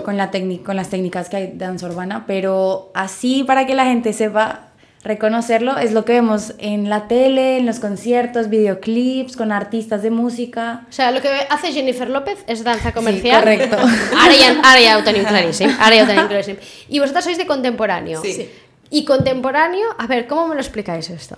con, 0.05 0.17
la 0.17 0.31
técnica- 0.31 0.65
con 0.67 0.77
las 0.77 0.89
técnicas 0.89 1.29
que 1.29 1.37
hay 1.37 1.47
de 1.49 1.57
danza 1.57 1.87
urbana, 1.87 2.25
pero 2.27 2.91
así 2.95 3.43
para 3.45 3.67
que 3.67 3.75
la 3.75 3.85
gente 3.87 4.13
sepa 4.13 4.70
reconocerlo 5.03 5.79
es 5.79 5.93
lo 5.93 6.05
que 6.05 6.13
vemos 6.13 6.55
en 6.59 6.91
la 6.91 7.09
tele, 7.09 7.59
en 7.59 7.67
los 7.67 7.81
conciertos, 7.81 8.51
videoclips, 8.51 9.37
con 9.37 9.51
artistas 9.53 10.03
de 10.03 10.11
música. 10.11 10.87
O 10.89 10.93
sea, 10.93 11.11
lo 11.11 11.23
que 11.23 11.29
hace 11.49 11.73
Jennifer 11.73 12.09
López 12.11 12.45
es 12.47 12.65
danza 12.65 12.93
comercial. 12.93 13.41
correcto. 13.41 13.77
Ara 14.19 14.35
ja, 14.35 14.61
ara 14.63 14.81
ja 14.81 14.99
ho 14.99 15.05
tenim 15.05 15.25
claríssim. 15.25 15.71
Ara 15.81 15.97
ja 15.97 16.03
ho 16.05 16.07
tenim 16.07 16.27
claríssim. 16.29 16.57
Y 16.89 16.99
vosotros 16.99 17.25
sois 17.25 17.39
de 17.39 17.47
contemporáneo. 17.47 18.21
Sí. 18.23 18.33
Sí. 18.33 18.51
Y 18.91 19.05
contemporáneo, 19.05 19.89
a 19.99 20.07
ver, 20.07 20.27
¿cómo 20.27 20.49
me 20.49 20.55
lo 20.55 20.61
explicáis 20.61 21.09
esto? 21.11 21.37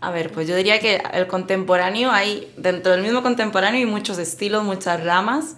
A 0.00 0.12
ver, 0.12 0.30
pues 0.30 0.46
yo 0.46 0.54
diría 0.54 0.78
que 0.78 1.02
el 1.12 1.26
contemporáneo 1.26 2.12
hay, 2.12 2.52
dentro 2.56 2.92
del 2.92 3.02
mismo 3.02 3.22
contemporáneo 3.22 3.80
hay 3.80 3.86
muchos 3.86 4.18
estilos, 4.18 4.62
muchas 4.62 5.02
ramas. 5.02 5.56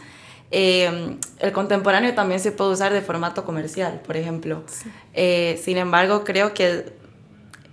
Eh, 0.50 1.16
el 1.38 1.52
contemporáneo 1.52 2.14
también 2.14 2.40
se 2.40 2.50
puede 2.50 2.70
usar 2.72 2.92
de 2.92 3.02
formato 3.02 3.44
comercial, 3.44 4.00
por 4.04 4.16
ejemplo. 4.16 4.64
Eh, 5.12 5.60
sin 5.62 5.76
embargo, 5.76 6.24
creo 6.24 6.54
que 6.54 6.99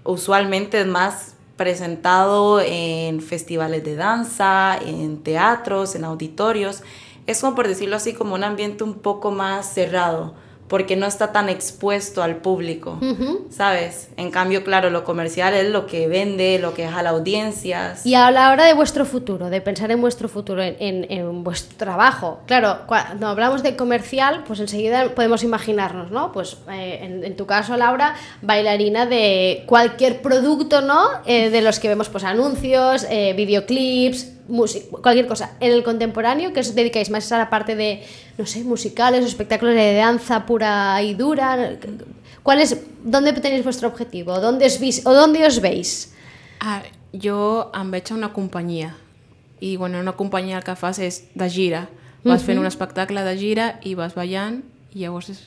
usualmente 0.08 0.82
es 0.82 0.88
más 0.88 1.36
presentado 1.58 2.62
en 2.62 3.22
festivales 3.22 3.84
de 3.84 3.96
danza, 3.96 4.78
en 4.78 5.22
teatros, 5.24 5.96
en 5.96 6.06
auditorios. 6.06 6.84
Es 7.26 7.42
como 7.42 7.56
por 7.56 7.68
decirlo 7.68 7.98
así, 7.98 8.14
como 8.14 8.36
un 8.36 8.44
ambiente 8.44 8.84
un 8.84 8.96
poco 8.96 9.32
más 9.32 9.74
cerrado, 9.74 10.34
porque 10.68 10.96
no 10.96 11.06
está 11.06 11.32
tan 11.32 11.48
expuesto 11.50 12.22
al 12.24 12.38
público, 12.38 13.00
¿sabes? 13.50 14.10
En 14.18 14.32
cambio, 14.32 14.64
claro, 14.64 14.90
lo 14.90 15.04
comercial 15.04 15.54
es 15.54 15.70
lo 15.70 15.86
que 15.88 16.08
vende, 16.08 16.60
lo 16.60 16.74
que 16.74 16.88
jala 16.88 17.12
audiencias. 17.12 18.06
Y 18.06 18.16
a 18.16 18.30
la 18.32 18.52
hora 18.52 18.66
de 18.66 18.74
vuestro 18.74 19.06
futuro, 19.06 19.50
de 19.50 19.62
pensar 19.62 19.92
en 19.92 20.02
vuestro 20.02 20.28
futuro, 20.28 20.62
en, 20.62 20.76
en- 20.80 21.06
en 21.12 21.44
vuestro 21.44 21.78
trabajo. 21.78 22.42
Claro, 22.48 22.80
cuando 22.88 23.28
hablamos 23.28 23.64
de 23.64 23.76
comercial, 23.76 24.44
pues 24.46 24.60
enseguida 24.60 25.10
podemos 25.16 25.44
imaginarnos, 25.44 26.12
¿no? 26.12 26.32
Pues 26.32 26.58
eh, 26.72 27.00
en, 27.02 27.24
en 27.24 27.36
tu 27.36 27.46
caso, 27.46 27.78
Laura, 27.78 28.16
bailarina 28.42 29.06
de 29.06 29.64
cualquier 29.68 30.22
producto, 30.22 30.82
¿no? 30.82 31.02
Eh, 31.26 31.50
de 31.50 31.62
los 31.62 31.80
que 31.80 31.88
vemos, 31.88 32.10
pues 32.10 32.24
anuncios, 32.24 33.06
eh, 33.10 33.34
videoclips, 33.38 34.34
música, 34.48 34.98
cualquier 35.01 35.27
cosa. 35.27 35.58
En 35.60 35.72
el 35.72 35.84
contemporáneo, 35.84 36.54
que 36.54 36.60
os 36.60 36.74
dedicáis 36.74 37.10
más 37.10 37.32
a 37.32 37.38
la 37.38 37.50
parte 37.50 37.75
de, 37.75 38.04
no 38.38 38.46
sé, 38.46 38.63
musicales 38.63 39.24
o 39.24 39.27
espectáculos 39.27 39.75
de 39.75 39.96
danza 39.96 40.46
pura 40.46 41.01
y 41.01 41.13
dura. 41.13 41.77
¿Cuál 42.44 42.60
es, 42.60 42.77
¿Dónde 43.04 43.34
tenéis 43.34 43.63
vuestro 43.63 43.88
objetivo? 43.88 44.39
¿Dónde 44.39 44.66
os 44.66 44.80
veis, 44.80 45.06
¿O 45.06 45.13
dónde 45.13 45.46
os 45.46 45.60
veis? 45.62 46.13
Ah, 46.60 46.82
jo 47.13 47.72
em 47.74 47.92
veig 47.92 48.12
a 48.12 48.16
una 48.16 48.34
companyia 48.34 48.96
i 49.60 49.75
bueno, 49.77 50.00
una 50.00 50.13
companyia 50.13 50.58
el 50.58 50.66
que 50.66 50.75
fas 50.77 51.00
és 51.00 51.24
de 51.34 51.50
gira 51.50 51.88
vas 52.27 52.44
fent 52.44 52.60
un 52.60 52.68
espectacle 52.68 53.24
de 53.24 53.36
gira 53.39 53.68
i 53.88 53.96
vas 53.98 54.13
ballant 54.18 54.62
i 54.94 55.06
llavors 55.06 55.32
és 55.34 55.39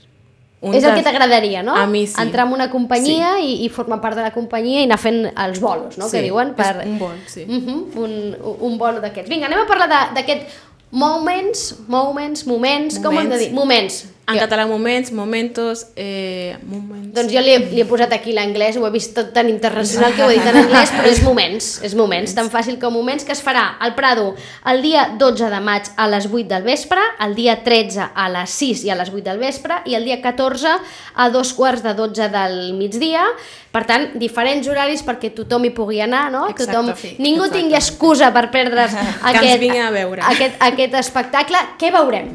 Un 0.61 0.75
és 0.77 0.85
el 0.85 0.93
que 0.93 1.05
t'agradaria, 1.05 1.63
no? 1.65 1.73
A 1.73 1.87
mi 1.89 2.03
sí. 2.07 2.19
Entrar 2.21 2.45
en 2.47 2.53
una 2.53 2.67
companyia 2.69 3.39
i, 3.41 3.63
i 3.65 3.69
formar 3.73 3.97
part 4.03 4.19
de 4.19 4.27
la 4.27 4.33
companyia 4.35 4.83
i 4.83 4.89
anar 4.89 4.99
fent 5.01 5.23
els 5.31 5.61
bolos, 5.61 5.97
no? 5.97 6.09
Sí, 6.11 6.19
que 6.19 6.27
diuen. 6.27 6.53
Per... 6.59 6.75
un 6.85 6.99
bol, 7.01 7.15
sí. 7.33 7.47
Uh 7.49 7.63
-huh, 7.65 7.79
un, 8.05 8.57
un 8.69 8.77
bolo 8.79 9.01
d'aquests. 9.01 9.31
Vinga, 9.31 9.49
anem 9.49 9.65
a 9.65 9.67
parlar 9.67 9.89
d'aquest 10.13 10.53
moments, 10.91 11.79
moments, 11.89 12.47
moments, 12.47 12.99
com 12.99 13.17
ho 13.17 13.21
hem 13.21 13.31
de 13.31 13.39
dir? 13.39 13.53
Moments. 13.53 14.05
En 14.31 14.39
Jo- 14.39 14.45
català, 14.45 14.67
moments, 14.71 15.11
momentos, 15.13 15.87
eh, 15.97 16.57
moments... 16.63 17.11
Doncs 17.17 17.33
jo 17.35 17.41
li 17.43 17.51
he, 17.51 17.59
li 17.73 17.81
he 17.83 17.87
posat 17.89 18.13
aquí 18.15 18.33
l'anglès, 18.37 18.77
ho 18.79 18.87
he 18.87 18.91
vist 18.95 19.15
tot 19.17 19.33
tan 19.35 19.49
internacional 19.51 20.15
que 20.15 20.23
ho 20.23 20.31
he 20.31 20.37
dit 20.39 20.47
en 20.47 20.57
anglès, 20.63 20.93
però 20.95 21.11
és 21.11 21.23
moments, 21.27 21.71
és 21.87 21.97
moments, 21.99 22.35
tan 22.37 22.51
fàcil 22.53 22.79
com 22.83 22.95
moments, 22.95 23.27
que 23.27 23.35
es 23.35 23.43
farà 23.43 23.65
al 23.83 23.97
Prado 23.99 24.29
el 24.71 24.83
dia 24.85 25.09
12 25.19 25.51
de 25.51 25.61
maig 25.67 25.91
a 25.97 26.07
les 26.13 26.29
8 26.31 26.47
del 26.53 26.63
vespre, 26.69 27.03
el 27.27 27.35
dia 27.35 27.59
13 27.67 28.11
a 28.15 28.29
les 28.31 28.55
6 28.61 28.85
i 28.87 28.93
a 28.95 28.99
les 29.01 29.11
8 29.11 29.25
del 29.27 29.43
vespre, 29.43 29.81
i 29.91 29.99
el 29.99 30.07
dia 30.07 30.21
14 30.23 30.77
a 31.17 31.29
dos 31.35 31.53
quarts 31.59 31.83
de 31.83 31.95
12 31.99 32.29
del 32.31 32.57
migdia, 32.79 33.25
per 33.71 33.85
tant, 33.87 34.07
diferents 34.19 34.67
horaris 34.71 35.03
perquè 35.07 35.33
tothom 35.35 35.67
hi 35.67 35.73
pugui 35.75 36.01
anar, 36.03 36.29
no? 36.31 36.47
Exacte, 36.51 36.71
tothom, 36.73 36.95
sí, 36.99 37.17
ningú 37.19 37.45
exacte. 37.47 37.59
tingui 37.59 37.77
excusa 37.79 38.31
per 38.35 38.47
perdre's 38.51 38.95
aquest, 39.31 39.67
a 39.79 39.91
veure. 39.95 40.23
aquest, 40.31 40.57
aquest 40.71 40.97
espectacle. 41.03 41.59
Què 41.79 41.93
veurem? 41.95 42.33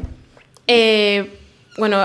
Eh, 0.66 1.45
bueno, 1.76 2.00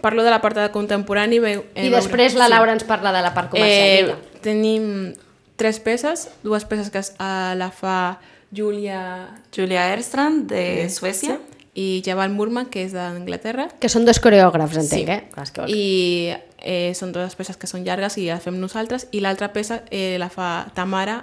parlo 0.00 0.22
de 0.22 0.30
la 0.30 0.40
part 0.40 0.56
de 0.56 0.70
contemporani. 0.70 1.38
Veu, 1.38 1.64
eh, 1.74 1.86
I 1.88 1.90
després 1.90 2.34
la 2.34 2.46
sí. 2.46 2.54
Laura 2.54 2.72
ens 2.76 2.84
parla 2.84 3.12
de 3.12 3.22
la 3.22 3.34
part 3.34 3.50
comercial. 3.50 4.14
Eh, 4.16 4.40
tenim 4.44 5.14
tres 5.56 5.80
peces, 5.80 6.30
dues 6.42 6.64
peces 6.64 6.90
que 6.90 7.00
eh, 7.00 7.54
la 7.56 7.70
fa 7.72 8.20
Julia 8.54 9.42
Julia 9.54 9.92
Erstrand, 9.94 10.46
de 10.48 10.88
Suècia. 10.90 11.40
i 11.76 12.02
Jabal 12.02 12.30
Murman, 12.32 12.70
que 12.72 12.86
és 12.86 12.94
d'Anglaterra. 12.96 13.66
Que 13.82 13.90
són 13.92 14.06
dos 14.08 14.16
coreògrafs, 14.24 14.78
entenc, 14.80 15.10
eh? 15.12 15.18
Clar, 15.34 15.44
que... 15.52 15.66
I 15.68 16.32
eh, 16.56 16.94
són 16.96 17.12
dues 17.12 17.36
peces 17.36 17.58
que 17.60 17.68
són 17.68 17.84
llargues 17.84 18.16
i 18.16 18.30
les 18.30 18.40
fem 18.40 18.56
nosaltres. 18.56 19.04
I 19.12 19.20
l'altra 19.20 19.50
peça 19.52 19.82
eh, 19.90 20.16
la 20.16 20.30
fa 20.32 20.70
Tamara 20.72 21.18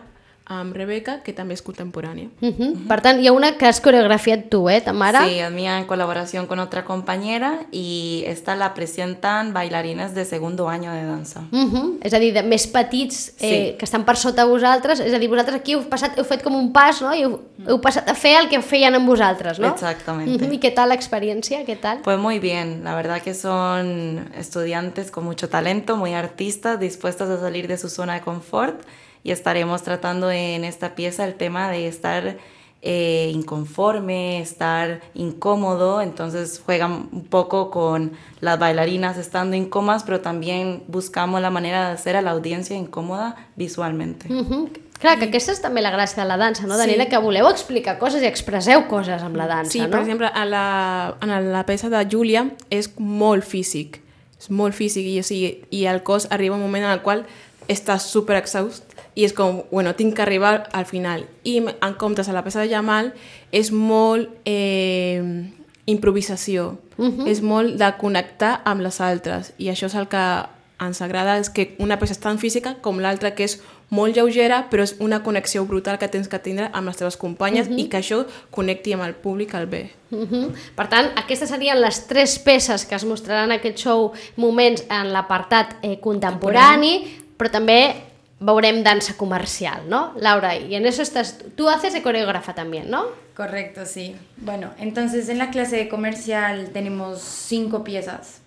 amb 0.46 0.76
Rebeca, 0.76 1.22
que 1.24 1.32
també 1.32 1.54
és 1.54 1.62
contemporània. 1.64 2.28
Uh 2.42 2.50
-huh. 2.50 2.88
Per 2.88 3.00
tant, 3.02 3.20
hi 3.20 3.28
ha 3.28 3.32
una 3.32 3.58
que 3.58 3.66
has 3.66 3.80
coreografiat 3.80 4.50
tu, 4.50 4.70
eh, 4.70 4.82
Tamara? 4.82 5.26
Sí, 5.26 5.40
es 5.40 5.52
mía 5.52 5.78
en 5.80 5.86
colaboración 5.86 6.48
con 6.48 6.60
otra 6.60 6.84
compañera 6.84 7.62
y 7.72 8.24
esta 8.28 8.56
la 8.56 8.74
presentan 8.74 9.54
bailarines 9.54 10.14
de 10.14 10.26
segundo 10.26 10.68
año 10.68 10.92
de 10.92 11.06
danza. 11.06 11.44
Uh 11.52 11.72
-huh. 11.72 11.98
És 12.02 12.14
a 12.14 12.20
dir, 12.20 12.34
de 12.34 12.44
més 12.44 12.68
petits 12.68 13.30
eh, 13.40 13.72
Sí. 13.72 13.78
que 13.78 13.86
estan 13.86 14.04
per 14.04 14.18
sota 14.18 14.46
vosaltres, 14.46 15.00
és 15.00 15.14
a 15.14 15.20
dir, 15.20 15.30
vosaltres 15.30 15.56
aquí 15.62 15.74
heu, 15.74 15.84
passat, 15.90 16.18
heu 16.18 16.26
fet 16.26 16.44
com 16.44 16.56
un 16.56 16.74
pas, 16.74 17.02
no? 17.02 17.14
I 17.14 17.24
heu, 17.24 17.40
heu 17.68 17.80
passat 17.80 18.10
a 18.10 18.14
fer 18.14 18.42
el 18.42 18.50
que 18.50 18.62
feien 18.62 18.94
amb 18.96 19.08
vosaltres, 19.08 19.60
no? 19.60 19.68
Exactamente. 19.68 20.44
Uh 20.44 20.50
-huh. 20.50 20.54
I 20.54 20.60
què 20.60 20.74
tal 20.74 20.90
l'experiència? 20.90 21.66
Què 21.66 21.80
tal? 21.80 22.00
Pues 22.04 22.20
muy 22.20 22.40
bien, 22.40 22.84
la 22.84 22.96
verdad 22.96 23.22
que 23.22 23.34
son 23.34 24.30
estudiantes 24.38 25.10
con 25.10 25.24
mucho 25.24 25.48
talento, 25.48 25.96
muy 25.96 26.14
artistas, 26.14 26.80
dispuestos 26.80 27.30
a 27.30 27.40
salir 27.40 27.68
de 27.68 27.78
su 27.78 27.88
zona 27.88 28.16
de 28.16 28.22
confort 28.22 28.82
y 29.24 29.32
estaremos 29.32 29.84
tratando 29.84 30.32
en 30.32 30.64
esta 30.66 30.96
pieza 30.96 31.26
el 31.26 31.36
tema 31.36 31.70
de 31.70 31.88
estar 31.88 32.38
eh, 32.86 33.32
inconforme, 33.34 34.42
estar 34.42 35.00
incómodo, 35.14 36.02
entonces 36.02 36.62
juegan 36.64 37.08
un 37.14 37.24
poco 37.24 37.72
con 37.72 38.12
las 38.42 38.60
bailarinas 38.60 39.18
estando 39.18 39.56
incómodas, 39.56 40.04
pero 40.04 40.20
también 40.20 40.84
buscamos 40.88 41.42
la 41.42 41.50
manera 41.50 41.88
de 41.88 41.94
hacer 41.94 42.18
a 42.18 42.22
la 42.22 42.32
audiencia 42.32 42.76
incómoda 42.76 43.38
visualmente. 43.56 44.28
Uh 44.32 44.46
-huh. 44.46 44.70
Clar, 45.00 45.18
que 45.20 45.26
aquesta 45.26 45.52
és 45.52 45.60
també 45.60 45.82
la 45.82 45.92
gràcia 45.92 46.22
de 46.24 46.28
la 46.30 46.38
dansa, 46.38 46.66
no, 46.66 46.78
Daniela? 46.78 47.10
Que 47.12 47.18
voleu 47.18 47.50
explicar 47.50 47.98
coses 48.00 48.22
i 48.22 48.26
expresseu 48.26 48.86
coses 48.88 49.22
amb 49.22 49.36
la 49.36 49.48
dansa, 49.48 49.72
Sí, 49.72 49.80
no? 49.82 49.90
per 49.90 50.00
exemple, 50.00 50.28
a 50.28 50.46
la, 50.46 51.18
en 51.22 51.52
la 51.52 51.66
peça 51.66 51.90
de 51.90 52.08
Júlia 52.12 52.52
és 52.70 52.90
molt 52.98 53.44
físic, 53.44 54.00
és 54.40 54.50
molt 54.50 54.74
físic 54.74 55.06
i, 55.06 55.20
o 55.20 55.24
sigui, 55.24 55.66
i 55.72 55.86
el 55.86 56.04
cos 56.04 56.28
arriba 56.32 56.56
un 56.56 56.62
moment 56.62 56.86
en 56.86 56.92
el 56.92 57.02
qual 57.02 57.26
està 57.68 58.00
super 58.00 58.38
exhaust 58.38 58.93
i 59.16 59.26
és 59.26 59.34
com, 59.34 59.64
bueno, 59.72 59.94
tinc 59.96 60.16
que 60.16 60.22
arribar 60.22 60.70
al 60.72 60.86
final. 60.86 61.28
I 61.44 61.60
en 61.64 61.94
comptes 62.00 62.30
a 62.30 62.34
la 62.34 62.44
peça 62.44 62.62
de 62.62 62.70
Jamal 62.70 63.14
és 63.52 63.72
molt 63.72 64.30
eh, 64.46 65.52
improvisació, 65.86 66.78
uh 66.98 67.06
-huh. 67.06 67.28
és 67.28 67.42
molt 67.42 67.78
de 67.78 67.94
connectar 67.98 68.62
amb 68.66 68.82
les 68.82 69.02
altres 69.02 69.54
i 69.58 69.70
això 69.70 69.86
és 69.86 69.96
el 69.96 70.08
que 70.08 70.46
ens 70.80 71.02
agrada, 71.02 71.38
és 71.38 71.50
que 71.50 71.76
una 71.80 72.00
peça 72.00 72.14
és 72.14 72.20
tan 72.20 72.40
física 72.40 72.76
com 72.82 73.00
l'altra 73.00 73.36
que 73.36 73.44
és 73.44 73.62
molt 73.94 74.16
lleugera, 74.16 74.70
però 74.72 74.84
és 74.84 74.96
una 75.00 75.22
connexió 75.24 75.66
brutal 75.66 76.00
que 76.00 76.08
tens 76.08 76.28
que 76.28 76.40
tindre 76.40 76.70
amb 76.74 76.88
les 76.88 76.98
teves 76.98 77.18
companyes 77.18 77.68
uh 77.68 77.74
-huh. 77.74 77.80
i 77.80 77.90
que 77.90 77.98
això 77.98 78.26
connecti 78.50 78.94
amb 78.94 79.04
el 79.04 79.14
públic 79.14 79.54
al 79.54 79.68
bé. 79.68 79.92
Uh 80.10 80.20
-huh. 80.20 80.52
Per 80.76 80.88
tant, 80.88 81.12
aquestes 81.16 81.50
serien 81.50 81.80
les 81.82 82.08
tres 82.08 82.40
peces 82.40 82.86
que 82.86 82.96
es 82.96 83.06
mostraran 83.06 83.52
en 83.52 83.58
aquest 83.60 83.78
show 83.78 84.12
moments 84.36 84.84
en 84.90 85.14
l'apartat 85.14 85.76
eh, 85.82 86.00
contemporani, 86.00 87.18
però 87.38 87.50
també 87.50 88.13
veurem 88.40 88.84
dansa 88.84 89.16
comercial, 89.16 89.84
¿no? 89.88 90.14
Laura, 90.18 90.56
y 90.58 90.76
en 90.76 90.86
eso 90.86 91.02
estás, 91.02 91.40
tú 91.56 91.70
haces 91.70 91.94
de 91.94 92.02
coreógrafa 92.02 92.54
también, 92.54 92.90
¿no? 92.90 93.06
Correcto, 93.36 93.86
sí. 93.86 94.16
Bueno, 94.38 94.72
entonces 94.78 95.30
en 95.30 95.38
la 95.38 95.50
clase 95.50 95.78
de 95.78 95.90
comercial 95.90 96.70
tenemos 96.74 97.22
cinco 97.22 97.84
piezas, 97.84 98.42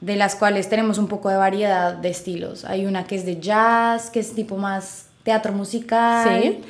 de 0.00 0.16
las 0.16 0.34
cuales 0.36 0.68
tenemos 0.68 0.98
un 0.98 1.08
poco 1.08 1.30
de 1.30 1.36
variedad 1.36 1.94
de 1.94 2.10
estilos. 2.10 2.64
Hay 2.64 2.86
una 2.86 3.04
que 3.04 3.16
es 3.16 3.24
de 3.24 3.40
jazz, 3.40 4.10
que 4.10 4.20
es 4.20 4.34
tipo 4.34 4.56
más 4.56 5.06
teatro 5.22 5.52
musical. 5.52 6.40
Sí. 6.40 6.60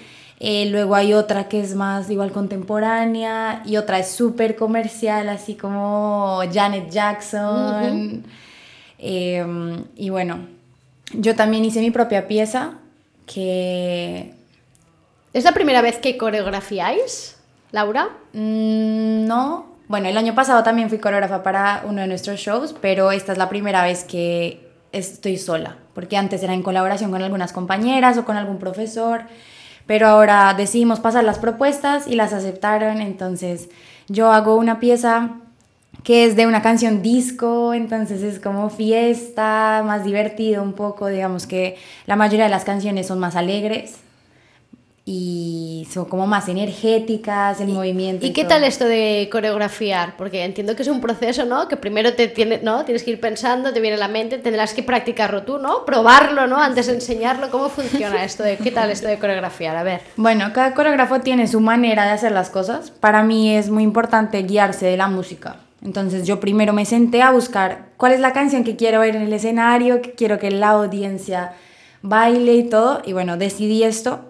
Eh, 0.44 0.66
luego 0.70 0.96
hay 0.96 1.14
otra 1.14 1.48
que 1.48 1.60
es 1.60 1.76
más 1.76 2.10
igual 2.10 2.32
contemporánea 2.32 3.62
y 3.64 3.76
otra 3.76 4.00
es 4.00 4.10
súper 4.10 4.56
comercial, 4.56 5.28
así 5.28 5.54
como 5.54 6.40
Janet 6.52 6.90
Jackson. 6.90 8.24
Eh, 8.98 9.84
y 9.96 10.10
bueno, 10.10 10.40
yo 11.12 11.34
también 11.36 11.64
hice 11.64 11.80
mi 11.80 11.90
propia 11.90 12.28
pieza 12.28 12.74
que 13.26 14.34
¿Es 15.32 15.44
la 15.44 15.52
primera 15.52 15.80
vez 15.80 15.96
que 15.98 16.18
coreografiáis, 16.18 17.36
Laura? 17.70 18.10
Mm, 18.34 19.26
No, 19.26 19.66
bueno, 19.88 20.08
el 20.08 20.16
año 20.18 20.34
pasado 20.34 20.62
también 20.62 20.88
fui 20.88 20.98
coreógrafa 20.98 21.42
para 21.42 21.82
uno 21.86 22.02
de 22.02 22.06
nuestros 22.06 22.38
shows, 22.38 22.74
pero 22.80 23.12
esta 23.12 23.32
es 23.32 23.38
la 23.38 23.48
primera 23.48 23.82
vez 23.82 24.04
que 24.04 24.68
estoy 24.92 25.38
sola, 25.38 25.76
porque 25.94 26.16
antes 26.18 26.42
era 26.42 26.52
en 26.52 26.62
colaboración 26.62 27.10
con 27.10 27.22
algunas 27.22 27.52
compañeras 27.52 28.18
o 28.18 28.24
con 28.26 28.36
algún 28.36 28.58
profesor, 28.58 29.22
pero 29.86 30.06
ahora 30.06 30.54
decidimos 30.54 31.00
pasar 31.00 31.24
las 31.24 31.38
propuestas 31.38 32.06
y 32.06 32.14
las 32.14 32.32
aceptaron, 32.34 33.00
entonces 33.00 33.70
yo 34.08 34.32
hago 34.32 34.56
una 34.56 34.80
pieza 34.80 35.30
que 36.02 36.24
es 36.24 36.36
de 36.36 36.46
una 36.46 36.62
canción 36.62 37.02
disco, 37.02 37.74
entonces 37.74 38.22
es 38.22 38.40
como 38.40 38.70
fiesta, 38.70 39.82
más 39.86 40.04
divertido 40.04 40.62
un 40.62 40.72
poco, 40.72 41.06
digamos 41.06 41.46
que 41.46 41.76
la 42.06 42.16
mayoría 42.16 42.44
de 42.44 42.50
las 42.50 42.64
canciones 42.64 43.06
son 43.06 43.20
más 43.20 43.36
alegres 43.36 43.98
y 45.04 45.88
son 45.92 46.04
como 46.04 46.28
más 46.28 46.48
energéticas, 46.48 47.60
el 47.60 47.68
movimiento. 47.68 48.24
¿Y 48.24 48.32
qué 48.32 48.42
todo. 48.42 48.50
tal 48.50 48.64
esto 48.64 48.84
de 48.84 49.28
coreografiar? 49.32 50.16
Porque 50.16 50.44
entiendo 50.44 50.76
que 50.76 50.82
es 50.82 50.88
un 50.88 51.00
proceso, 51.00 51.44
¿no? 51.44 51.66
Que 51.66 51.76
primero 51.76 52.14
te 52.14 52.28
tiene, 52.28 52.60
¿no? 52.62 52.84
tienes 52.84 53.02
que 53.02 53.10
ir 53.10 53.20
pensando, 53.20 53.72
te 53.72 53.80
viene 53.80 53.96
a 53.96 53.98
la 53.98 54.06
mente, 54.06 54.38
tendrás 54.38 54.74
que 54.74 54.84
practicarlo 54.84 55.42
tú, 55.42 55.58
¿no? 55.58 55.84
Probarlo, 55.84 56.46
¿no? 56.46 56.56
Antes 56.56 56.86
de 56.86 56.94
enseñarlo. 56.94 57.50
¿Cómo 57.50 57.68
funciona 57.68 58.24
esto? 58.24 58.44
De, 58.44 58.56
¿Qué 58.58 58.70
tal 58.70 58.90
esto 58.90 59.08
de 59.08 59.18
coreografiar? 59.18 59.76
A 59.76 59.82
ver. 59.82 60.02
Bueno, 60.16 60.52
cada 60.52 60.72
coreógrafo 60.72 61.20
tiene 61.20 61.48
su 61.48 61.60
manera 61.60 62.04
de 62.04 62.10
hacer 62.12 62.30
las 62.30 62.48
cosas. 62.50 62.92
Para 62.92 63.24
mí 63.24 63.56
es 63.56 63.70
muy 63.70 63.82
importante 63.82 64.40
guiarse 64.42 64.86
de 64.86 64.96
la 64.96 65.08
música. 65.08 65.56
Entonces 65.84 66.26
yo 66.26 66.38
primero 66.38 66.72
me 66.72 66.84
senté 66.84 67.22
a 67.22 67.32
buscar 67.32 67.88
cuál 67.96 68.12
es 68.12 68.20
la 68.20 68.32
canción 68.32 68.62
que 68.62 68.76
quiero 68.76 69.00
ver 69.00 69.16
en 69.16 69.22
el 69.22 69.32
escenario, 69.32 70.00
que 70.00 70.12
quiero 70.12 70.38
que 70.38 70.50
la 70.50 70.70
audiencia 70.70 71.54
baile 72.02 72.54
y 72.54 72.68
todo. 72.68 73.02
Y 73.04 73.12
bueno, 73.12 73.36
decidí 73.36 73.82
esto. 73.82 74.20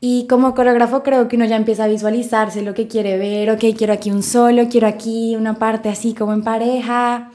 Y 0.00 0.26
como 0.28 0.54
coreógrafo 0.54 1.02
creo 1.02 1.28
que 1.28 1.36
uno 1.36 1.44
ya 1.44 1.56
empieza 1.56 1.84
a 1.84 1.88
visualizarse 1.88 2.62
lo 2.62 2.74
que 2.74 2.88
quiere 2.88 3.18
ver. 3.18 3.50
Ok, 3.50 3.76
quiero 3.76 3.92
aquí 3.92 4.10
un 4.10 4.22
solo, 4.22 4.68
quiero 4.68 4.86
aquí 4.88 5.36
una 5.36 5.58
parte 5.58 5.90
así 5.90 6.14
como 6.14 6.32
en 6.32 6.42
pareja. 6.42 7.30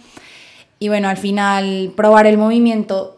Y 0.79 0.89
bueno, 0.89 1.08
al 1.08 1.17
final 1.17 1.94
probar 1.96 2.25
el 2.25 2.38
movimiento 2.38 3.13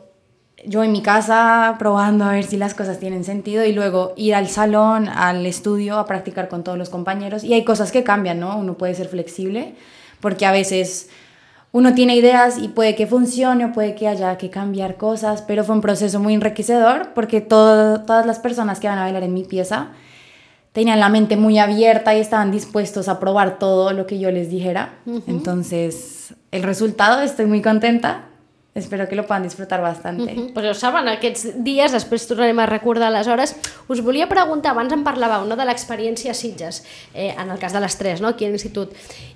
yo 0.66 0.84
en 0.84 0.92
mi 0.92 1.02
casa 1.02 1.78
probando 1.80 2.26
a 2.26 2.34
ver 2.34 2.44
si 2.44 2.58
las 2.58 2.74
cosas 2.74 3.00
tienen 3.00 3.24
sentido 3.24 3.64
y 3.64 3.72
luego 3.72 4.14
ir 4.18 4.36
al 4.36 4.50
salón, 4.50 5.08
al 5.08 5.46
estudio 5.46 5.98
a 5.98 6.06
practicar 6.06 6.50
con 6.50 6.66
todos 6.66 6.78
los 6.78 6.90
compañeros. 6.90 7.46
Y 7.46 7.54
hay 7.54 7.64
cosas 7.64 7.94
que 7.94 8.04
cambian, 8.04 8.42
¿no? 8.42 8.58
Uno 8.58 8.78
puede 8.78 8.94
ser 8.94 9.08
flexible 9.08 9.76
porque 10.22 10.46
a 10.46 10.52
veces 10.52 11.10
uno 11.72 11.94
tiene 11.94 12.16
ideas 12.16 12.58
y 12.58 12.68
puede 12.70 12.96
que 12.96 13.06
funcione 13.08 13.66
o 13.66 13.72
puede 13.72 13.94
que 13.96 14.08
haya 14.08 14.38
que 14.38 14.50
cambiar 14.50 14.98
cosas, 14.98 15.44
pero 15.44 15.64
fue 15.64 15.76
un 15.76 15.82
proceso 15.82 16.20
muy 16.20 16.34
enriquecedor 16.34 17.14
porque 17.14 17.42
todo- 17.42 18.02
todas 18.02 18.26
las 18.26 18.40
personas 18.40 18.80
que 18.80 18.88
van 18.88 18.98
a 18.98 19.04
bailar 19.04 19.24
en 19.24 19.34
mi 19.34 19.44
pieza 19.44 19.90
tenían 20.74 21.00
la 21.00 21.10
mente 21.10 21.36
muy 21.38 21.58
abierta 21.60 22.16
y 22.16 22.20
estaban 22.20 22.52
dispuestos 22.52 23.08
a 23.08 23.20
probar 23.20 23.60
todo 23.60 23.92
lo 23.94 24.06
que 24.08 24.18
yo 24.20 24.32
les 24.32 24.50
dijera. 24.50 24.94
Entonces, 25.28 26.34
el 26.52 26.64
resultado, 26.64 27.22
estoy 27.22 27.46
muy 27.46 27.62
contenta 27.62 28.26
espero 28.76 29.08
que 29.10 29.16
lo 29.16 29.26
puedan 29.26 29.44
disfrutar 29.44 29.82
bastante. 29.82 30.34
Mm, 30.34 30.54
pues 30.54 30.66
ho 30.66 30.74
saben, 30.74 31.08
aquests 31.10 31.64
dies, 31.66 31.92
després 31.92 32.28
tornarem 32.30 32.60
a 32.60 32.68
recordar 32.70 33.12
les 33.12 33.28
hores. 33.28 33.56
Us 33.90 34.04
volia 34.06 34.30
preguntar, 34.30 34.72
abans 34.76 34.94
em 34.94 35.04
parlàveu 35.04 35.48
no, 35.50 35.58
de 35.60 35.68
l'experiència 35.68 36.32
a 36.32 36.38
Sitges, 36.38 36.84
eh, 37.14 37.34
en 37.34 37.50
el 37.50 37.60
cas 37.60 37.74
de 37.74 37.82
les 37.84 37.98
tres, 37.98 38.22
no, 38.22 38.32
aquí 38.34 38.46
a 38.46 38.54
l'Institut, 38.54 38.94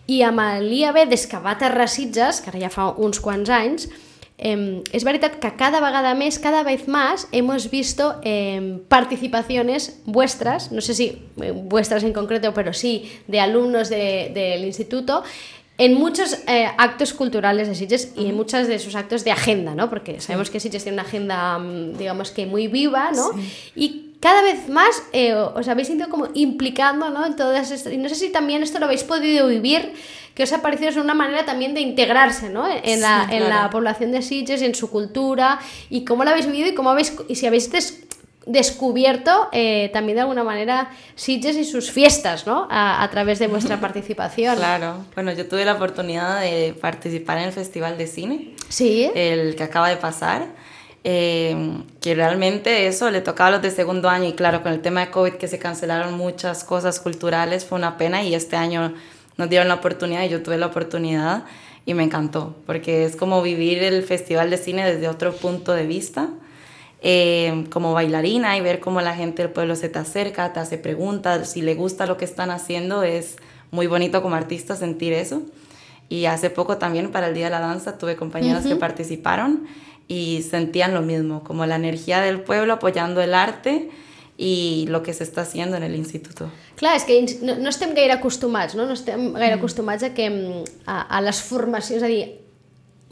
i 0.08 0.22
amb 0.24 0.42
l'IAB, 0.64 1.06
des 1.10 1.28
que 1.28 1.42
va 1.42 1.58
aterrar 1.58 1.90
Sitges, 1.90 2.42
que 2.42 2.54
ara 2.54 2.66
ja 2.68 2.74
fa 2.74 2.92
uns 2.94 3.20
quants 3.24 3.50
anys, 3.50 3.90
eh, 4.38 4.84
es 4.92 5.04
veritat 5.04 5.40
que 5.40 5.54
cada 5.58 5.82
vegada 5.82 6.14
més, 6.20 6.40
cada 6.40 6.64
vez 6.64 6.88
más, 6.88 7.28
hemos 7.32 7.70
visto 7.72 8.16
eh, 8.24 8.80
participaciones 8.88 10.02
vuestras, 10.06 10.72
no 10.72 10.82
sé 10.82 10.94
si 10.94 11.22
eh, 11.42 11.52
vuestras 11.52 12.04
en 12.04 12.14
concreto, 12.14 12.54
pero 12.54 12.74
sí 12.74 13.12
de 13.28 13.40
alumnos 13.40 13.90
del 13.90 14.34
de, 14.34 14.62
instituto, 14.66 15.24
en 15.78 15.96
muchos 15.96 16.38
eh, 16.48 16.68
actos 16.78 17.14
culturales 17.14 17.68
de 17.68 17.76
Sitges 17.76 18.14
y 18.16 18.28
en 18.28 18.36
muchos 18.36 18.68
de 18.68 18.78
sus 18.80 18.96
actos 18.96 19.24
de 19.24 19.32
agenda, 19.32 19.74
¿no? 19.74 19.90
Porque 19.90 20.22
sabemos 20.22 20.50
que 20.50 20.60
Sitges 20.60 20.84
tiene 20.84 20.98
una 20.98 21.04
agenda, 21.04 21.58
mm, 21.58 21.98
digamos 21.98 22.32
que 22.32 22.46
muy 22.46 22.68
viva, 22.68 23.12
¿no? 23.12 23.34
Sí. 23.34 23.72
Y 23.76 24.14
cada 24.20 24.42
vez 24.42 24.70
más 24.70 25.04
eh, 25.12 25.34
os 25.34 25.68
habéis 25.68 25.90
ido 25.90 26.08
como 26.10 26.30
implicando, 26.34 27.10
¿no? 27.10 27.26
En 27.26 27.36
todas 27.36 27.72
estas... 27.72 27.92
Y 27.92 27.98
no 27.98 28.08
sé 28.08 28.16
si 28.16 28.30
también 28.30 28.62
esto 28.64 28.80
lo 28.80 28.86
habéis 28.86 29.04
podido 29.04 29.48
vivir, 29.48 29.94
que 30.36 30.44
os 30.44 30.54
ha 30.54 30.62
parecido 30.62 30.90
es 30.90 30.96
una 30.96 31.16
manera 31.16 31.44
también 31.44 31.74
de 31.74 31.82
integrarse, 31.82 32.50
¿no? 32.50 32.66
En, 32.70 32.82
sí, 32.84 33.02
la, 33.02 33.26
claro. 33.28 33.34
en 33.34 33.50
la 33.50 33.70
población 33.70 34.12
de 34.12 34.22
Sitges, 34.22 34.62
en 34.62 34.76
su 34.76 34.90
cultura, 34.90 35.60
y 35.90 36.06
cómo 36.06 36.24
lo 36.24 36.30
habéis 36.30 36.46
vivido 36.46 36.70
y 36.70 36.74
cómo 36.76 36.92
habéis... 36.92 37.14
Y 37.28 37.36
si 37.36 37.48
habéis 37.48 37.70
descubierto 38.46 39.50
eh, 39.52 39.90
también 39.94 40.16
de 40.16 40.22
alguna 40.22 40.44
manera 40.44 40.92
Sitges 41.16 41.56
y 41.56 41.64
sus 41.64 41.92
fiestas, 41.92 42.46
¿no? 42.46 42.68
A, 42.70 43.04
a, 43.04 43.10
través 43.10 43.40
de 43.40 43.48
vuestra 43.48 43.80
participación. 43.82 44.58
Claro. 44.58 45.06
Bueno, 45.16 45.32
yo 45.34 45.48
tuve 45.48 45.66
la 45.66 45.74
oportunidad 45.74 46.42
de 46.42 46.76
participar 46.80 47.38
en 47.38 47.46
el 47.46 47.52
Festival 47.52 47.98
de 47.98 48.08
Cine. 48.08 48.56
Sí. 48.70 49.10
El 49.16 49.56
que 49.56 49.64
acaba 49.64 49.90
de 49.90 49.98
pasar. 49.98 50.48
Eh, 51.06 51.84
que 52.00 52.16
realmente 52.16 52.88
eso 52.88 53.12
le 53.12 53.20
tocaba 53.20 53.50
a 53.50 53.52
los 53.52 53.62
de 53.62 53.72
segundo 53.72 54.08
año 54.08 54.30
y 54.30 54.34
claro, 54.34 54.64
con 54.64 54.72
el 54.72 54.82
tema 54.82 55.02
de 55.02 55.12
COVID 55.12 55.34
que 55.34 55.50
se 55.50 55.60
cancelaron 55.60 56.14
muchas 56.14 56.64
cosas 56.64 57.02
culturales 57.02 57.66
fue 57.66 57.78
una 57.78 57.98
pena 57.98 58.24
y 58.24 58.34
este 58.34 58.56
año 58.56 58.94
nos 59.36 59.50
dieron 59.50 59.68
la 59.68 59.74
oportunidad 59.74 60.24
y 60.24 60.30
yo 60.30 60.42
tuve 60.42 60.58
la 60.58 60.68
oportunidad 60.68 61.44
y 61.86 61.94
me 61.94 62.04
encantó 62.04 62.56
porque 62.66 63.04
es 63.04 63.18
como 63.18 63.42
vivir 63.42 63.84
el 63.84 64.04
Festival 64.04 64.50
de 64.50 64.58
Cine 64.58 64.90
desde 64.90 65.10
otro 65.10 65.34
punto 65.34 65.74
de 65.74 65.86
vista 65.86 66.30
eh, 67.04 67.66
como 67.70 67.94
bailarina 67.94 68.58
y 68.58 68.62
ver 68.62 68.80
cómo 68.80 69.02
la 69.02 69.16
gente 69.16 69.44
del 69.44 69.52
pueblo 69.52 69.76
se 69.76 69.90
te 69.90 70.00
acerca, 70.00 70.54
te 70.54 70.60
hace 70.62 70.78
preguntas, 70.78 71.52
si 71.52 71.62
le 71.62 71.76
gusta 71.76 72.06
lo 72.06 72.18
que 72.18 72.26
están 72.26 72.50
haciendo, 72.50 73.04
es 73.04 73.36
muy 73.72 73.88
bonito 73.88 74.22
como 74.22 74.36
artista 74.36 74.76
sentir 74.76 75.14
eso. 75.14 75.44
Y 76.10 76.26
hace 76.26 76.50
poco 76.50 76.78
también 76.78 77.12
para 77.12 77.28
el 77.28 77.34
Día 77.34 77.46
de 77.46 77.52
la 77.52 77.60
Danza 77.60 77.98
tuve 77.98 78.16
compañeras 78.16 78.64
uh 78.64 78.68
-huh. 78.68 78.74
que 78.74 78.76
participaron 78.78 79.68
y 80.08 80.44
sentían 80.44 80.94
lo 80.94 81.02
mismo, 81.02 81.44
como 81.44 81.66
la 81.66 81.76
energía 81.76 82.22
del 82.22 82.42
pueblo 82.42 82.74
apoyando 82.74 83.22
el 83.22 83.34
arte 83.34 83.90
i 84.38 84.86
el 84.90 85.02
que 85.04 85.14
s'està 85.14 85.42
haciendo 85.42 85.78
en 85.78 85.86
l'institut. 85.92 86.50
Clar, 86.76 86.96
és 86.98 87.04
que 87.06 87.20
no, 87.46 87.56
no 87.56 87.70
estem 87.70 87.94
gaire 87.94 88.14
acostumats, 88.14 88.74
no? 88.76 88.86
No 88.86 88.94
estem 88.94 89.34
gaire 89.34 89.56
mm. 89.56 89.60
acostumats 89.60 90.04
a 90.04 90.14
que 90.14 90.28
a, 90.86 91.02
a 91.02 91.22
les 91.22 91.42
formacions, 91.42 92.02
és 92.02 92.04
a 92.04 92.10
dir, 92.10 92.43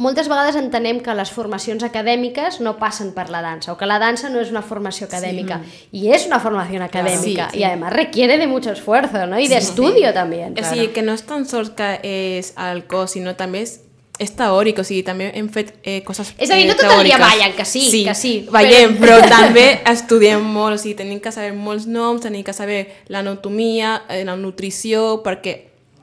moltes 0.01 0.27
vegades 0.31 0.57
entenem 0.57 0.99
que 1.05 1.13
les 1.17 1.29
formacions 1.31 1.83
acadèmiques 1.85 2.59
no 2.65 2.73
passen 2.81 3.13
per 3.13 3.27
la 3.29 3.43
dansa 3.45 3.73
o 3.73 3.77
que 3.77 3.85
la 3.85 3.99
dansa 4.01 4.31
no 4.33 4.41
és 4.41 4.49
una 4.49 4.63
formació 4.65 5.05
acadèmica 5.05 5.59
sí. 5.61 5.85
i 6.01 6.09
és 6.15 6.25
una 6.25 6.41
formació 6.41 6.81
acadèmica 6.81 7.51
sí, 7.51 7.57
sí. 7.57 7.61
i 7.61 7.63
además 7.67 7.93
requiere 7.93 8.39
de 8.41 8.47
mucho 8.47 8.71
esfuerzo 8.71 9.27
¿no? 9.27 9.39
y 9.39 9.45
sí, 9.45 9.53
de 9.53 9.59
estudio 9.59 10.07
sí. 10.09 10.13
también. 10.13 10.53
Claro. 10.55 10.75
Sí, 10.75 10.87
que 10.89 11.05
no 11.05 11.13
és 11.13 11.23
tan 11.27 11.45
sols 11.45 11.69
que 11.77 11.93
és 12.01 12.53
el 12.57 12.85
cos, 12.89 13.13
sinó 13.13 13.35
també 13.37 13.61
és 13.67 13.79
és 14.21 14.29
teòric, 14.37 14.77
o 14.77 14.83
sigui, 14.85 15.01
també 15.01 15.31
hem 15.33 15.47
fet 15.49 15.71
eh, 15.81 16.01
coses 16.05 16.29
És 16.37 16.51
a 16.53 16.57
dir, 16.59 16.67
no 16.69 16.75
tot 16.77 16.91
el 16.93 17.07
dia 17.07 17.17
ballen, 17.17 17.55
que 17.57 17.65
sí, 17.65 17.81
sí 17.89 18.03
que 18.05 18.13
sí. 18.13 18.33
Ballem, 18.53 18.93
però... 18.99 19.17
però 19.17 19.29
també 19.31 19.65
estudiem 19.89 20.45
molt, 20.45 20.77
o 20.77 20.81
sigui, 20.81 20.93
tenim 20.99 21.17
que 21.23 21.33
saber 21.33 21.55
molts 21.57 21.87
noms, 21.89 22.21
tenim 22.21 22.45
que 22.45 22.53
saber 22.53 22.83
l'anatomia, 23.09 24.03
eh, 24.09 24.21
la 24.27 24.37
nutrició, 24.37 25.23
perquè 25.25 25.55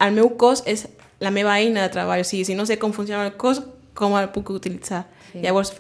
el 0.03 0.17
meu 0.19 0.33
cos 0.41 0.65
és 0.67 0.89
la 1.23 1.31
meva 1.35 1.55
eina 1.63 1.85
de 1.87 1.93
treball, 1.95 2.25
o 2.25 2.27
sigui, 2.27 2.45
si 2.49 2.59
no 2.59 2.67
sé 2.67 2.79
com 2.83 2.95
funciona 2.97 3.23
el 3.27 3.37
cos, 3.39 3.63
com 3.99 4.17
el 4.19 4.31
puc 4.35 4.55
utilitzar. 4.55 5.05
Sí. 5.33 5.43
Llavors, 5.43 5.75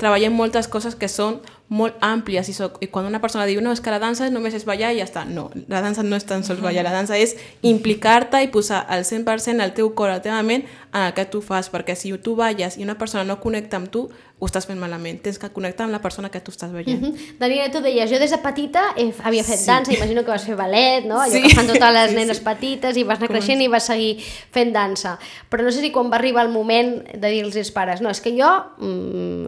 treballem 0.00 0.34
moltes 0.34 0.68
coses 0.70 0.96
que 0.98 1.08
són 1.10 1.40
molt 1.74 1.96
àmplies 2.04 2.48
i, 2.50 2.54
soc, 2.54 2.76
i 2.84 2.88
quan 2.92 3.06
una 3.08 3.20
persona 3.22 3.46
diu 3.48 3.62
no, 3.64 3.72
és 3.74 3.80
que 3.82 3.92
la 3.92 4.00
dansa 4.02 4.28
només 4.30 4.54
és 4.56 4.66
ballar 4.68 4.92
i 4.94 5.00
ja 5.00 5.06
està. 5.08 5.24
No, 5.28 5.48
la 5.70 5.80
dansa 5.84 6.04
no 6.06 6.18
és 6.18 6.26
tan 6.28 6.44
sols 6.46 6.62
ballar, 6.62 6.84
la 6.86 6.94
dansa 6.94 7.18
és 7.18 7.34
implicar-te 7.66 8.42
i 8.44 8.50
posar 8.54 8.84
al 8.90 9.06
100% 9.06 9.64
el 9.64 9.74
teu 9.76 9.92
cor, 9.96 10.12
la 10.12 10.22
teva 10.24 10.42
ment 10.46 10.66
en 10.92 11.00
el 11.06 11.14
que 11.16 11.26
tu 11.30 11.42
fas, 11.44 11.70
perquè 11.72 11.96
si 11.98 12.12
tu 12.18 12.36
balles 12.38 12.78
i 12.78 12.86
una 12.86 12.98
persona 13.00 13.24
no 13.24 13.40
connecta 13.42 13.80
amb 13.80 13.90
tu, 13.90 14.08
ho 14.38 14.48
estàs 14.48 14.66
fent 14.66 14.80
malament. 14.80 15.20
Tens 15.22 15.38
que 15.38 15.48
connectar 15.54 15.86
amb 15.86 15.94
la 15.94 16.00
persona 16.02 16.28
que 16.30 16.40
tu 16.42 16.50
estàs 16.50 16.72
veient. 16.72 17.00
Mm 17.00 17.12
-hmm. 17.12 17.38
Daniela, 17.38 17.70
tu 17.70 17.80
deies, 17.80 18.10
jo 18.10 18.18
des 18.18 18.30
de 18.30 18.38
petita 18.38 18.82
eh, 18.96 19.12
havia 19.22 19.44
fet 19.44 19.58
sí. 19.58 19.66
dansa, 19.66 19.92
imagino 19.92 20.24
que 20.24 20.30
vas 20.30 20.44
fer 20.44 20.56
ballet, 20.56 21.04
no? 21.04 21.20
Allò 21.20 21.32
sí. 21.32 21.42
que 21.42 21.54
fan 21.54 21.66
totes 21.66 21.92
les 21.92 22.10
sí, 22.10 22.16
nenes 22.16 22.38
sí. 22.38 22.44
petites 22.44 22.96
i 22.96 23.04
vas 23.04 23.18
anar 23.18 23.28
Com 23.28 23.36
creixent 23.36 23.60
és? 23.60 23.66
i 23.66 23.68
vas 23.68 23.86
seguir 23.86 24.18
fent 24.50 24.72
dansa. 24.72 25.18
Però 25.50 25.62
no 25.62 25.70
sé 25.70 25.80
si 25.80 25.90
quan 25.90 26.10
va 26.10 26.16
arribar 26.16 26.44
el 26.44 26.52
moment 26.52 27.04
de 27.14 27.28
dir-los 27.28 27.56
als 27.56 27.70
pares, 27.70 28.00
no, 28.00 28.10
és 28.10 28.20
que 28.20 28.30
jo 28.30 28.50
mm, 28.78 29.46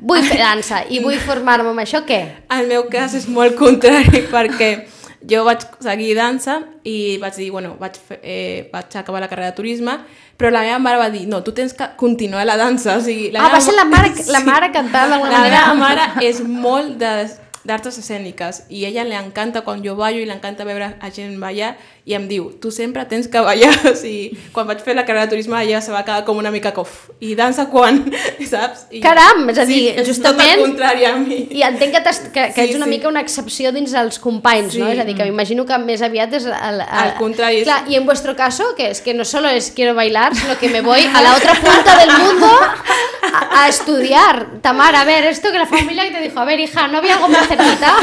vull 0.00 0.22
fer 0.22 0.38
dansa 0.38 0.84
i 0.88 0.98
vull 0.98 1.18
formar-me 1.18 1.68
amb 1.68 1.80
això, 1.80 2.04
què? 2.04 2.46
El 2.50 2.66
meu 2.66 2.88
cas 2.88 3.14
és 3.14 3.28
molt 3.28 3.54
contrari 3.54 4.26
perquè 4.30 4.86
jo 5.28 5.44
vaig 5.46 5.64
seguir 5.80 6.16
dansa 6.16 6.60
i 6.84 7.18
vaig 7.22 7.36
dir, 7.38 7.50
bueno, 7.54 7.76
vaig, 7.80 7.96
fer, 7.96 8.20
eh, 8.22 8.68
vaig 8.72 8.96
acabar 8.96 9.20
la 9.22 9.28
carrera 9.30 9.50
de 9.52 9.56
turisme 9.56 9.98
però 10.42 10.50
la 10.50 10.64
meva 10.66 10.78
mare 10.82 10.98
va 10.98 11.10
dir, 11.10 11.26
no, 11.30 11.38
tu 11.46 11.52
tens 11.54 11.72
que 11.72 11.86
continuar 11.96 12.42
la 12.48 12.56
dansa. 12.58 12.96
O 12.98 13.04
sigui, 13.04 13.30
la 13.30 13.44
ah, 13.44 13.52
va 13.52 13.60
ser 13.62 13.76
la 13.76 13.84
mare, 13.86 14.10
sí. 14.16 14.26
la 14.34 14.40
mare 14.42 14.72
cantant 14.74 15.12
d'alguna 15.12 15.38
manera. 15.38 15.60
La 15.68 15.74
meva 15.74 15.78
mare 15.78 16.26
és 16.26 16.42
molt 16.42 16.98
de 16.98 17.14
d'artes 17.62 17.94
escèniques 18.00 18.64
i 18.74 18.80
a 18.82 18.88
ella 18.88 19.04
li 19.06 19.14
encanta 19.14 19.60
quan 19.62 19.84
jo 19.84 19.92
ballo 19.94 20.18
i 20.18 20.24
li 20.26 20.34
encanta 20.34 20.64
veure 20.66 20.96
a 20.98 21.10
gent 21.14 21.36
ballar 21.38 21.76
i 22.04 22.16
em 22.16 22.24
diu, 22.26 22.48
tu 22.58 22.72
sempre 22.74 23.04
tens 23.06 23.28
que 23.30 23.38
ballar 23.38 23.70
o 23.86 23.92
sigui, 23.94 24.32
quan 24.54 24.66
vaig 24.66 24.80
fer 24.82 24.96
la 24.98 25.04
carrera 25.06 25.28
de 25.28 25.36
turisme 25.36 25.60
ella 25.62 25.80
se 25.84 25.92
va 25.94 26.02
quedar 26.02 26.24
com 26.26 26.40
una 26.40 26.50
mica 26.50 26.72
cof 26.74 27.12
i 27.22 27.36
dansa 27.38 27.68
quan, 27.70 28.00
saps? 28.52 28.88
I, 28.90 29.02
Caram, 29.04 29.44
és 29.52 29.60
a 29.62 29.66
dir, 29.68 29.80
sí, 29.94 30.06
justament 30.10 30.56
tot 30.58 30.64
el 30.64 30.64
contrari 30.66 31.06
a 31.06 31.14
mi 31.20 31.38
i 31.54 31.62
entenc 31.66 31.94
que, 31.94 32.02
que, 32.02 32.46
que 32.48 32.50
sí, 32.56 32.64
ets 32.64 32.80
una 32.80 32.88
sí. 32.88 32.96
mica 32.96 33.10
una 33.10 33.22
excepció 33.22 33.70
dins 33.74 33.94
dels 33.94 34.18
companys, 34.22 34.74
sí. 34.74 34.82
no? 34.82 34.90
És 34.90 34.98
a 34.98 35.06
dir, 35.06 35.14
que 35.18 35.28
m'imagino 35.28 35.66
que 35.68 35.78
més 35.84 36.02
aviat 36.02 36.34
és 36.40 36.48
el, 36.50 36.56
el, 36.72 36.82
al 36.82 37.14
contrari 37.20 37.62
clar, 37.62 37.82
i 37.86 38.00
en 38.00 38.08
vuestro 38.08 38.34
caso, 38.34 38.72
que 38.74 38.90
es 38.90 39.00
que 39.00 39.14
no 39.14 39.24
solo 39.24 39.48
es 39.48 39.70
quiero 39.70 39.94
bailar, 39.94 40.34
sino 40.34 40.58
que 40.58 40.70
me 40.74 40.82
voy 40.82 41.06
a 41.06 41.22
la 41.22 41.36
otra 41.36 41.54
punta 41.54 41.98
del 42.00 42.10
mundo 42.18 42.50
a, 42.50 43.62
a 43.62 43.68
estudiar 43.68 44.60
Tamara, 44.60 45.02
a 45.02 45.04
ver, 45.04 45.24
esto 45.24 45.50
que 45.52 45.58
la 45.58 45.66
familia 45.66 46.04
que 46.04 46.10
te 46.10 46.20
dijo, 46.20 46.38
a 46.38 46.44
ver 46.44 46.60
hija, 46.60 46.88
¿no 46.88 46.98
había 46.98 47.14
algo 47.14 47.28
más 47.28 47.46
cerquita? 47.46 47.94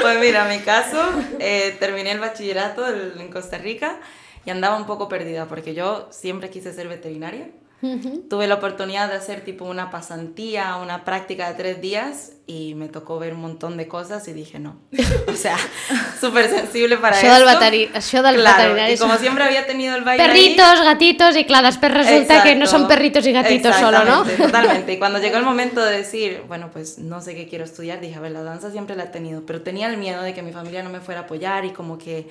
Pues 0.00 0.20
mira, 0.20 0.50
en 0.50 0.58
mi 0.58 0.64
caso, 0.64 0.98
eh, 1.38 1.76
terminé 1.78 2.12
el 2.12 2.20
bachillerato 2.20 2.84
en 3.28 3.32
Costa 3.32 3.58
Rica 3.58 4.00
y 4.44 4.50
andaba 4.50 4.76
un 4.76 4.86
poco 4.86 5.08
perdida 5.08 5.46
porque 5.46 5.74
yo 5.74 6.08
siempre 6.10 6.50
quise 6.50 6.72
ser 6.72 6.88
veterinaria. 6.88 7.48
Uh 7.80 7.86
-huh. 7.86 8.28
Tuve 8.28 8.48
la 8.48 8.56
oportunidad 8.56 9.08
de 9.08 9.14
hacer 9.14 9.42
tipo 9.42 9.64
una 9.64 9.88
pasantía, 9.88 10.76
una 10.82 11.04
práctica 11.04 11.46
de 11.48 11.54
tres 11.54 11.80
días 11.80 12.32
y 12.44 12.74
me 12.74 12.88
tocó 12.88 13.20
ver 13.20 13.34
un 13.34 13.40
montón 13.40 13.76
de 13.76 13.86
cosas 13.86 14.26
y 14.26 14.32
dije 14.32 14.58
no. 14.58 14.80
O 15.28 15.36
sea, 15.36 15.56
súper 16.20 16.48
sensible 16.48 16.96
para 16.96 17.14
això 17.14 17.36
esto. 17.36 17.60
Del 17.60 17.92
això 17.94 18.22
del 18.22 18.36
claro. 18.40 18.92
Y 18.92 18.96
como 18.98 19.16
siempre 19.16 19.44
había 19.44 19.64
tenido 19.64 19.94
el 19.94 20.02
baile 20.02 20.24
Perritos, 20.24 20.80
ahí, 20.80 20.84
gatitos 20.86 21.36
y 21.36 21.44
claro, 21.44 21.66
después 21.66 21.92
resulta 21.92 22.22
Exacto. 22.22 22.44
que 22.48 22.56
no 22.56 22.66
son 22.66 22.88
perritos 22.88 23.24
y 23.26 23.32
gatitos 23.32 23.76
solo, 23.76 24.02
¿no? 24.04 24.24
Totalmente. 24.46 24.94
Y 24.94 24.98
cuando 24.98 25.20
llegó 25.20 25.36
el 25.36 25.44
momento 25.44 25.84
de 25.84 25.98
decir, 25.98 26.42
bueno, 26.48 26.70
pues 26.72 26.98
no 26.98 27.20
sé 27.20 27.36
qué 27.36 27.46
quiero 27.46 27.64
estudiar, 27.64 28.00
dije, 28.00 28.16
a 28.16 28.20
ver, 28.20 28.32
la 28.32 28.42
danza 28.42 28.72
siempre 28.72 28.96
la 28.96 29.04
he 29.04 29.12
tenido, 29.18 29.42
pero 29.46 29.60
tenía 29.62 29.86
el 29.88 29.98
miedo 29.98 30.22
de 30.22 30.34
que 30.34 30.42
mi 30.42 30.52
familia 30.52 30.82
no 30.82 30.90
me 30.90 31.00
fuera 31.00 31.20
a 31.20 31.24
apoyar 31.24 31.64
y 31.64 31.70
como 31.70 31.96
que 31.96 32.26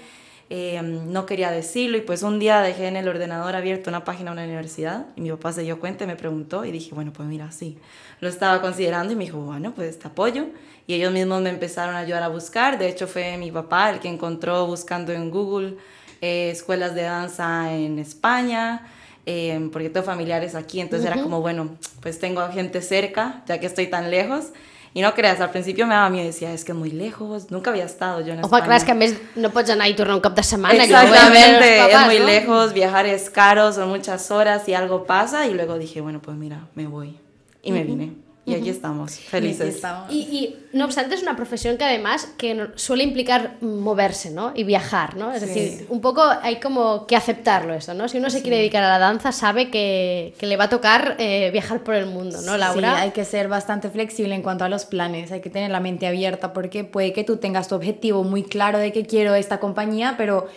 eh, 0.50 0.82
no 0.82 1.26
quería 1.26 1.52
decirlo 1.52 1.98
y 1.98 2.02
pues 2.02 2.24
un 2.24 2.40
día 2.40 2.62
dejé 2.62 2.88
en 2.88 2.96
el 2.96 3.08
ordenador 3.08 3.56
abierto 3.56 3.90
una 3.90 4.06
página 4.06 4.32
de 4.32 4.34
una 4.38 4.44
universidad 4.46 5.08
y 5.18 5.22
mi 5.22 5.30
papá 5.30 5.52
se 5.52 5.64
dio 5.64 5.80
cuenta 5.80 6.06
y 6.06 6.08
me 6.08 6.16
preguntó 6.16 6.64
y 6.64 6.72
dije, 6.72 6.96
bueno, 6.96 7.12
pues 7.12 7.28
mira, 7.28 7.52
sí, 7.52 7.78
lo 8.22 8.30
estaba 8.30 8.62
considerando 8.62 9.12
y 9.12 9.16
me 9.18 9.26
dijo, 9.26 9.40
bueno, 9.40 9.74
pues 9.76 10.00
te 10.00 10.08
apoyo 10.08 10.46
y 10.88 10.94
ellos 10.94 11.12
mismos 11.12 11.42
me 11.42 11.50
empezaron 11.50 11.96
a 11.96 12.00
ayudar 12.00 12.24
a 12.24 12.30
buscar, 12.30 12.78
de 12.80 12.88
hecho 12.88 13.08
fue 13.08 13.38
mi 13.38 13.52
papá 13.52 13.90
el 13.90 14.00
que 14.00 14.08
encontró 14.08 14.66
buscando 14.66 15.12
en 15.12 15.32
Google 15.32 15.76
eh, 16.22 16.50
escuelas 16.50 16.96
de 16.96 17.02
danza 17.04 17.74
en 17.74 18.00
España, 18.00 18.88
eh, 19.26 19.70
porque 19.74 19.90
tengo 19.90 20.06
familiares 20.06 20.56
aquí, 20.56 20.80
entonces 20.80 21.06
uh 21.06 21.12
-huh. 21.12 21.14
era 21.16 21.24
como, 21.24 21.42
bueno, 21.42 21.76
pues 22.02 22.20
tengo 22.20 22.48
gente 22.48 22.82
cerca, 22.82 23.44
ya 23.48 23.60
que 23.60 23.66
estoy 23.66 23.88
tan 23.88 24.10
lejos, 24.10 24.54
Y 24.94 25.02
no 25.02 25.14
creas, 25.14 25.40
al 25.42 25.52
principio 25.52 25.86
me 25.86 25.94
daba 25.94 26.10
miedo, 26.10 26.26
decía, 26.26 26.52
es 26.54 26.64
que 26.66 26.74
muy 26.74 26.92
lejos, 26.92 27.52
nunca 27.52 27.70
había 27.70 27.86
estado 27.86 28.22
yo 28.22 28.34
en 28.34 28.40
Ojo, 28.40 28.48
España. 28.48 28.66
clar, 28.66 28.78
és 28.78 28.84
que 28.86 28.92
a 28.92 28.96
més 28.96 29.14
no 29.36 29.52
pots 29.52 29.70
anar 29.70 29.90
i 29.90 29.96
tornar 29.96 30.16
un 30.16 30.22
cap 30.22 30.34
de 30.34 30.44
setmana. 30.44 30.84
Exactamente, 30.84 31.78
papás, 31.78 32.02
es 32.02 32.06
muy 32.08 32.20
¿no? 32.20 32.26
lejos, 32.26 32.74
viajar 32.74 33.06
es 33.06 33.30
caro, 33.30 33.72
son 33.74 33.90
muchas 33.90 34.32
horas 34.32 34.68
y 34.68 34.74
algo 34.74 35.06
pasa 35.06 35.46
y 35.48 35.54
luego 35.54 35.78
dije, 35.78 36.02
bueno, 36.02 36.22
pues 36.22 36.38
mira, 36.38 36.68
me 36.76 36.88
voy. 36.88 37.18
Y 37.62 37.72
me 37.72 37.84
vine. 37.84 38.27
Y 38.48 38.56
aquí 38.56 38.70
estamos, 38.70 39.20
felices. 39.20 39.76
estamos. 39.76 40.10
Y, 40.10 40.20
y, 40.20 40.56
no 40.72 40.86
obstante 40.86 41.16
es 41.16 41.22
una 41.22 41.36
profesión 41.36 41.76
que 41.78 41.84
además 41.84 42.30
que 42.38 42.70
suele 42.76 43.04
implicar 43.04 43.58
moverse, 43.62 44.32
¿no? 44.32 44.54
Y 44.56 44.64
viajar, 44.64 45.18
¿no? 45.18 45.34
Es 45.34 45.42
decir, 45.42 45.86
un 45.90 46.00
poco 46.00 46.24
hay 46.24 46.62
como 46.62 47.08
que 47.08 47.18
aceptarlo 47.18 47.74
esto, 47.74 47.94
¿no? 47.94 48.08
Si 48.08 48.20
uno 48.20 48.30
se 48.30 48.42
quiere 48.42 48.58
dedicar 48.58 48.84
a 48.84 48.90
la 48.90 49.00
danza 49.00 49.34
sabe 49.34 49.70
que, 49.70 50.34
que 50.38 50.46
le 50.46 50.56
va 50.56 50.66
a 50.66 50.70
tocar 50.70 51.18
eh, 51.20 51.50
viajar 51.52 51.84
por 51.84 51.96
el 51.96 52.06
mundo, 52.06 52.42
¿no, 52.42 52.56
Laura? 52.58 52.96
Sí, 52.96 53.02
hay 53.02 53.12
que 53.12 53.26
ser 53.26 53.50
bastante 53.50 53.90
flexible 53.90 54.34
en 54.34 54.42
cuanto 54.42 54.64
a 54.64 54.70
los 54.70 54.86
planes, 54.86 55.34
hay 55.34 55.42
que 55.42 55.50
tener 55.50 55.70
la 55.70 55.82
mente 55.82 56.08
abierta 56.08 56.54
porque 56.54 56.86
puede 56.86 57.12
que 57.12 57.26
tú 57.26 57.38
tengas 57.38 57.68
tu 57.68 57.76
objetivo 57.76 58.24
muy 58.24 58.44
claro 58.44 58.78
de 58.78 58.94
que 58.94 59.06
quiero 59.06 59.36
esta 59.36 59.60
compañía, 59.60 60.16
pero 60.18 60.48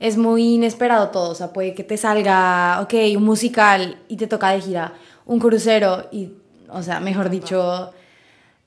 es 0.00 0.18
muy 0.18 0.54
inesperado 0.54 1.08
todo, 1.08 1.30
o 1.30 1.34
sea, 1.34 1.54
puede 1.54 1.72
que 1.72 1.82
te 1.82 1.96
salga, 1.96 2.80
ok, 2.82 2.94
un 3.16 3.24
musical 3.24 3.96
y 4.06 4.18
te 4.18 4.26
toca 4.26 4.50
de 4.50 4.60
gira, 4.60 4.92
un 5.24 5.40
crucero 5.40 6.08
y, 6.12 6.32
o 6.70 6.82
sea, 6.82 7.00
mejor 7.00 7.30
dicho, 7.30 7.92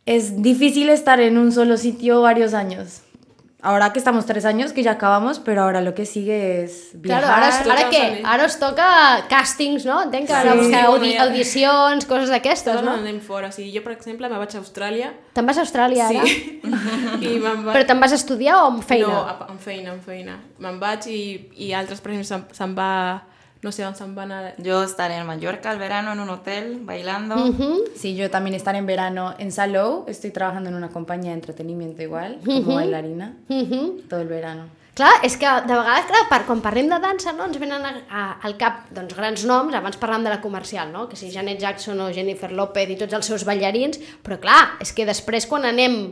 es 0.06 0.42
difícil 0.42 0.90
estar 0.90 1.20
en 1.20 1.38
un 1.38 1.52
solo 1.52 1.78
sitio 1.78 2.22
varios 2.22 2.54
años. 2.54 3.02
Ahora 3.64 3.94
que 3.94 4.00
estamos 4.00 4.26
tres 4.26 4.44
años, 4.46 4.74
que 4.74 4.82
ya 4.82 4.94
acabamos, 4.94 5.38
pero 5.38 5.62
ahora 5.62 5.82
lo 5.82 5.94
que 5.94 6.08
sigue 6.08 6.64
es 6.64 6.90
viajar. 6.96 7.24
Claro, 7.26 7.36
ara, 7.46 7.74
ara 7.82 7.90
què? 7.92 8.22
Ara 8.26 8.46
us 8.50 8.56
toca 8.58 8.88
càstings, 9.30 9.86
no? 9.86 10.00
Entenc 10.02 10.26
que 10.26 10.34
ara 10.34 10.54
Sí. 10.54 10.58
buscar 10.58 10.80
Sí, 10.80 10.86
audi 10.88 11.18
audicions, 11.18 12.06
coses 12.10 12.30
d'aquestes, 12.34 12.82
no? 12.82 12.96
anem 12.98 13.20
fora. 13.22 13.50
O 13.50 13.52
sigui, 13.52 13.70
jo, 13.78 13.84
per 13.86 13.94
exemple, 13.94 14.28
me 14.34 14.40
vaig 14.42 14.56
a 14.56 14.60
Austràlia. 14.64 15.12
Te'n 15.38 15.46
vas 15.46 15.60
a 15.60 15.62
Austràlia 15.62 16.08
ara? 16.10 16.24
Sí. 16.26 16.60
I 17.22 17.38
me'n 17.38 17.62
vaig... 17.68 17.76
Però 17.76 17.86
te'n 17.86 18.02
vas 18.02 18.12
a 18.12 18.16
estudiar 18.18 18.56
o 18.64 18.66
amb 18.72 18.82
feina? 18.84 19.08
No, 19.14 19.22
a- 19.30 19.46
amb 19.52 19.62
feina, 19.62 19.92
amb 19.94 20.02
feina. 20.10 20.40
Me'n 20.58 20.80
vaig 20.82 21.06
i, 21.14 21.22
i 21.68 21.70
altres, 21.78 22.02
per 22.02 22.16
exemple, 22.18 22.26
se'n 22.26 22.50
se'n 22.58 22.74
va... 22.74 22.90
No 23.62 23.72
sé 23.72 23.86
se'n 23.94 24.16
van 24.16 24.32
a... 24.32 24.54
Yo 24.58 24.82
estaré 24.84 25.18
en 25.18 25.28
Mallorca 25.28 25.70
al 25.70 25.78
verano 25.78 26.14
en 26.14 26.20
un 26.20 26.30
hotel 26.30 26.80
bailando. 26.82 27.36
Sí, 27.96 28.16
yo 28.16 28.30
también 28.32 28.56
estaré 28.56 28.80
en 28.80 28.88
verano 28.88 29.36
en 29.38 29.52
Salou. 29.52 30.04
Estoy 30.08 30.32
trabajando 30.32 30.70
en 30.70 30.76
una 30.76 30.90
compañía 30.90 31.32
de 31.32 31.36
entretenimiento 31.36 32.02
igual, 32.02 32.40
como 32.44 32.76
bailarina, 32.76 33.36
Mhm. 33.48 34.08
todo 34.10 34.22
el 34.22 34.28
verano. 34.28 34.66
Clar, 34.94 35.24
és 35.24 35.38
que 35.38 35.48
de 35.48 35.74
vegades, 35.74 36.06
clar, 36.06 36.28
per, 36.28 36.42
quan 36.46 36.60
parlem 36.60 36.90
de 36.92 36.98
dansa, 37.00 37.32
no, 37.32 37.46
ens 37.48 37.58
venen 37.62 37.86
a, 37.86 37.92
a, 38.10 38.24
al 38.44 38.58
cap 38.60 38.90
doncs, 38.92 39.16
grans 39.16 39.46
noms, 39.48 39.74
abans 39.74 39.96
parlàvem 39.98 40.26
de 40.28 40.34
la 40.34 40.42
comercial, 40.42 40.92
no? 40.92 41.08
que 41.08 41.16
si 41.16 41.32
Janet 41.32 41.62
Jackson 41.62 42.02
o 42.04 42.10
Jennifer 42.12 42.52
López 42.52 42.90
i 42.92 42.98
tots 43.00 43.16
els 43.16 43.26
seus 43.26 43.46
ballarins, 43.48 44.02
però 44.22 44.38
clar, 44.44 44.76
és 44.84 44.92
que 44.92 45.08
després 45.08 45.48
quan 45.48 45.64
anem 45.64 46.12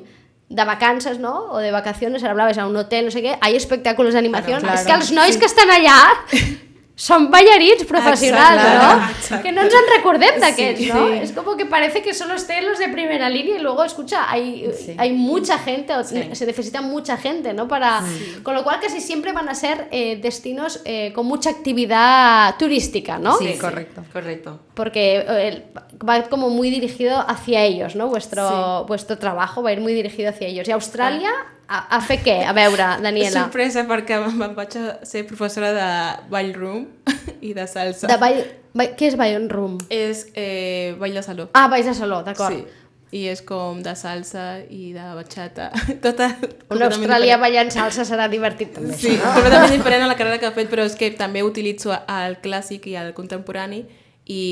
de 0.50 0.66
vacances, 0.66 1.20
no? 1.20 1.52
O 1.52 1.60
de 1.60 1.74
vacaciones, 1.76 2.24
ara 2.24 2.32
hablaves 2.32 2.58
a 2.58 2.66
un 2.68 2.78
hotel, 2.78 3.06
no 3.06 3.12
sé 3.12 3.22
què, 3.22 3.36
hay 3.42 3.60
espectáculos 3.60 4.16
d'animació. 4.16 4.58
Claro, 4.64 4.80
és 4.80 4.88
que 4.88 4.96
els 4.96 5.12
claro, 5.12 5.22
nois 5.22 5.36
sí. 5.36 5.40
que 5.44 5.52
estan 5.52 5.70
allà 5.76 6.00
són 7.00 7.30
ballarins 7.32 7.86
professionals, 7.88 8.60
Exacte, 8.60 8.78
¿no? 8.84 9.10
exacte. 9.14 9.44
Que 9.46 9.52
no 9.56 9.62
ens 9.64 9.76
en 9.80 9.86
recordem 9.96 10.40
d'aquests, 10.44 10.82
Sí, 10.84 10.90
¿no? 10.92 11.08
sí. 11.08 11.14
Es 11.24 11.32
como 11.32 11.56
que 11.56 11.66
parece 11.66 12.02
que 12.02 12.14
solo 12.14 12.34
estén 12.36 12.66
los 12.68 12.78
de 12.78 12.90
primera 12.90 13.30
línea 13.30 13.56
y 13.56 13.60
luego, 13.60 13.86
escucha, 13.86 14.30
hay, 14.30 14.70
Sí. 14.78 14.96
hay 14.98 15.14
mucha 15.14 15.58
gente, 15.60 15.94
se 16.04 16.46
necesita 16.46 16.82
mucha 16.82 17.16
gente, 17.16 17.54
¿no? 17.54 17.70
Para, 17.70 18.04
Con 18.44 18.54
lo 18.54 18.64
cual 18.66 18.82
casi 18.82 19.00
siempre 19.00 19.32
van 19.32 19.48
a 19.48 19.56
ser 19.56 19.88
eh, 19.92 20.20
destinos 20.22 20.82
eh, 20.84 21.14
con 21.16 21.26
mucha 21.26 21.50
actividad 21.52 22.58
turística, 22.58 23.18
¿no? 23.18 23.38
Sí, 23.38 23.58
correcto. 23.58 24.04
Correcto. 24.12 24.60
Porque 24.74 25.24
eh, 25.26 25.64
va 26.08 26.24
como 26.24 26.50
muy 26.50 26.70
dirigido 26.70 27.24
hacia 27.26 27.64
ellos, 27.64 27.96
¿no? 27.96 28.08
Vuestro, 28.10 28.84
vuestro 28.90 29.18
trabajo 29.18 29.64
va 29.64 29.70
a 29.70 29.74
ir 29.74 29.80
muy 29.80 29.94
dirigido 29.94 30.30
hacia 30.32 30.48
ellos. 30.48 30.68
¿Y 30.68 30.72
Australia 30.74 31.32
a, 31.70 31.84
a 31.98 32.02
fer 32.02 32.20
què? 32.26 32.36
A 32.50 32.54
veure, 32.58 32.88
Daniela. 33.04 33.46
Sorpresa 33.46 33.86
perquè 33.90 34.18
me'n 34.42 34.56
vaig 34.58 34.76
a 34.80 34.98
ser 35.06 35.24
professora 35.30 35.70
de 35.76 35.88
ballroom 36.34 36.88
i 37.48 37.54
de 37.54 37.68
salsa. 37.70 38.10
De 38.10 38.18
ball, 38.22 38.42
ball, 38.74 38.94
què 38.98 39.12
és 39.12 39.18
ballroom? 39.20 39.78
És 39.94 40.26
eh, 40.34 40.96
ball 41.00 41.14
de 41.16 41.24
saló. 41.26 41.50
Ah, 41.54 41.68
balls 41.72 41.90
de 41.90 41.96
saló, 41.98 42.24
d'acord. 42.26 42.58
Sí. 42.58 42.86
I 43.10 43.24
és 43.32 43.40
com 43.42 43.80
de 43.82 43.96
salsa 43.98 44.60
i 44.70 44.92
de 44.94 45.06
bachata. 45.18 45.72
Tota, 46.06 46.28
Una 46.70 46.90
Austràlia 46.92 47.38
diferent. 47.38 47.42
ballant 47.42 47.72
salsa 47.74 48.06
serà 48.06 48.28
divertit 48.30 48.76
també. 48.76 48.94
Sí, 48.98 49.16
completament 49.24 49.74
diferent 49.74 50.06
a 50.06 50.12
la 50.12 50.18
carrera 50.18 50.38
que 50.42 50.46
he 50.50 50.58
fet, 50.60 50.70
però 50.70 50.86
és 50.86 50.94
que 50.98 51.10
també 51.18 51.42
utilitzo 51.46 51.96
el 51.96 52.38
clàssic 52.44 52.86
i 52.92 52.94
el 53.02 53.16
contemporani 53.18 53.82
i 54.30 54.44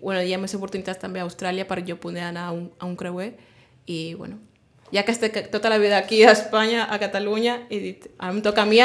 bueno, 0.00 0.22
hi 0.24 0.32
ha 0.32 0.40
més 0.40 0.56
oportunitats 0.56 1.00
també 1.02 1.20
a 1.20 1.26
Austràlia 1.28 1.66
per 1.68 1.82
jo 1.84 1.98
poder 2.00 2.24
anar 2.24 2.46
a 2.48 2.54
un, 2.56 2.70
a 2.80 2.88
un 2.88 2.96
creuer 2.96 3.34
i 3.84 4.14
bueno, 4.16 4.38
ja 4.92 5.02
que 5.04 5.12
estic 5.12 5.50
tota 5.50 5.70
la 5.72 5.78
vida 5.78 5.98
aquí 5.98 6.22
a 6.24 6.32
Espanya, 6.32 6.86
a 6.90 6.98
Catalunya, 6.98 7.62
he 7.70 7.80
dit, 7.80 8.06
ara 8.18 8.32
em 8.32 8.42
toca 8.42 8.62
a 8.62 8.66
mi 8.66 8.78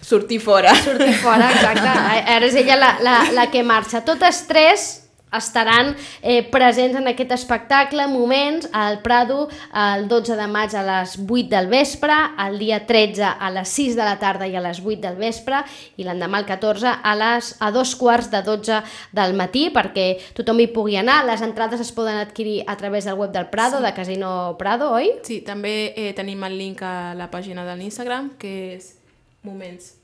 sortir 0.00 0.40
fora. 0.40 0.74
sortir 0.74 1.14
fora, 1.14 1.50
exacte. 1.50 1.88
Ara 2.36 2.46
és 2.46 2.54
ella 2.54 2.76
la, 2.76 2.96
la, 3.00 3.16
la 3.32 3.50
que 3.50 3.62
marxa. 3.62 4.04
Totes 4.04 4.46
tres 4.48 5.01
estaran 5.36 5.94
eh, 6.20 6.42
presents 6.50 6.98
en 6.98 7.08
aquest 7.08 7.32
espectacle, 7.32 8.06
moments, 8.08 8.68
al 8.72 9.00
Prado, 9.02 9.48
el 9.74 10.08
12 10.08 10.36
de 10.36 10.46
maig 10.46 10.74
a 10.76 10.82
les 10.86 11.16
8 11.18 11.48
del 11.50 11.68
vespre, 11.72 12.14
el 12.46 12.58
dia 12.58 12.82
13 12.86 13.22
a 13.38 13.50
les 13.50 13.68
6 13.68 13.96
de 13.96 14.04
la 14.04 14.18
tarda 14.20 14.48
i 14.48 14.56
a 14.56 14.64
les 14.64 14.82
8 14.82 15.00
del 15.02 15.16
vespre, 15.20 15.62
i 15.96 16.06
l'endemà 16.06 16.42
el 16.42 16.48
14 16.48 16.96
a, 17.02 17.14
les, 17.18 17.54
a 17.60 17.70
dos 17.74 17.94
quarts 17.96 18.30
de 18.32 18.42
12 18.44 18.82
del 19.12 19.36
matí, 19.38 19.68
perquè 19.74 20.08
tothom 20.36 20.60
hi 20.60 20.68
pugui 20.74 20.98
anar. 21.00 21.22
Les 21.28 21.44
entrades 21.44 21.80
es 21.80 21.92
poden 21.92 22.20
adquirir 22.20 22.62
a 22.66 22.76
través 22.76 23.06
del 23.08 23.18
web 23.20 23.32
del 23.32 23.48
Prado, 23.52 23.78
sí. 23.78 23.86
de 23.86 23.94
Casino 23.94 24.32
Prado, 24.58 24.92
oi? 24.92 25.14
Sí, 25.26 25.40
també 25.46 25.92
eh, 25.96 26.12
tenim 26.16 26.44
el 26.44 26.58
link 26.58 26.84
a 26.84 27.14
la 27.18 27.30
pàgina 27.32 27.66
de 27.68 27.78
l'Instagram, 27.78 28.34
que 28.38 28.76
és 28.76 28.94
Moments. 29.42 30.01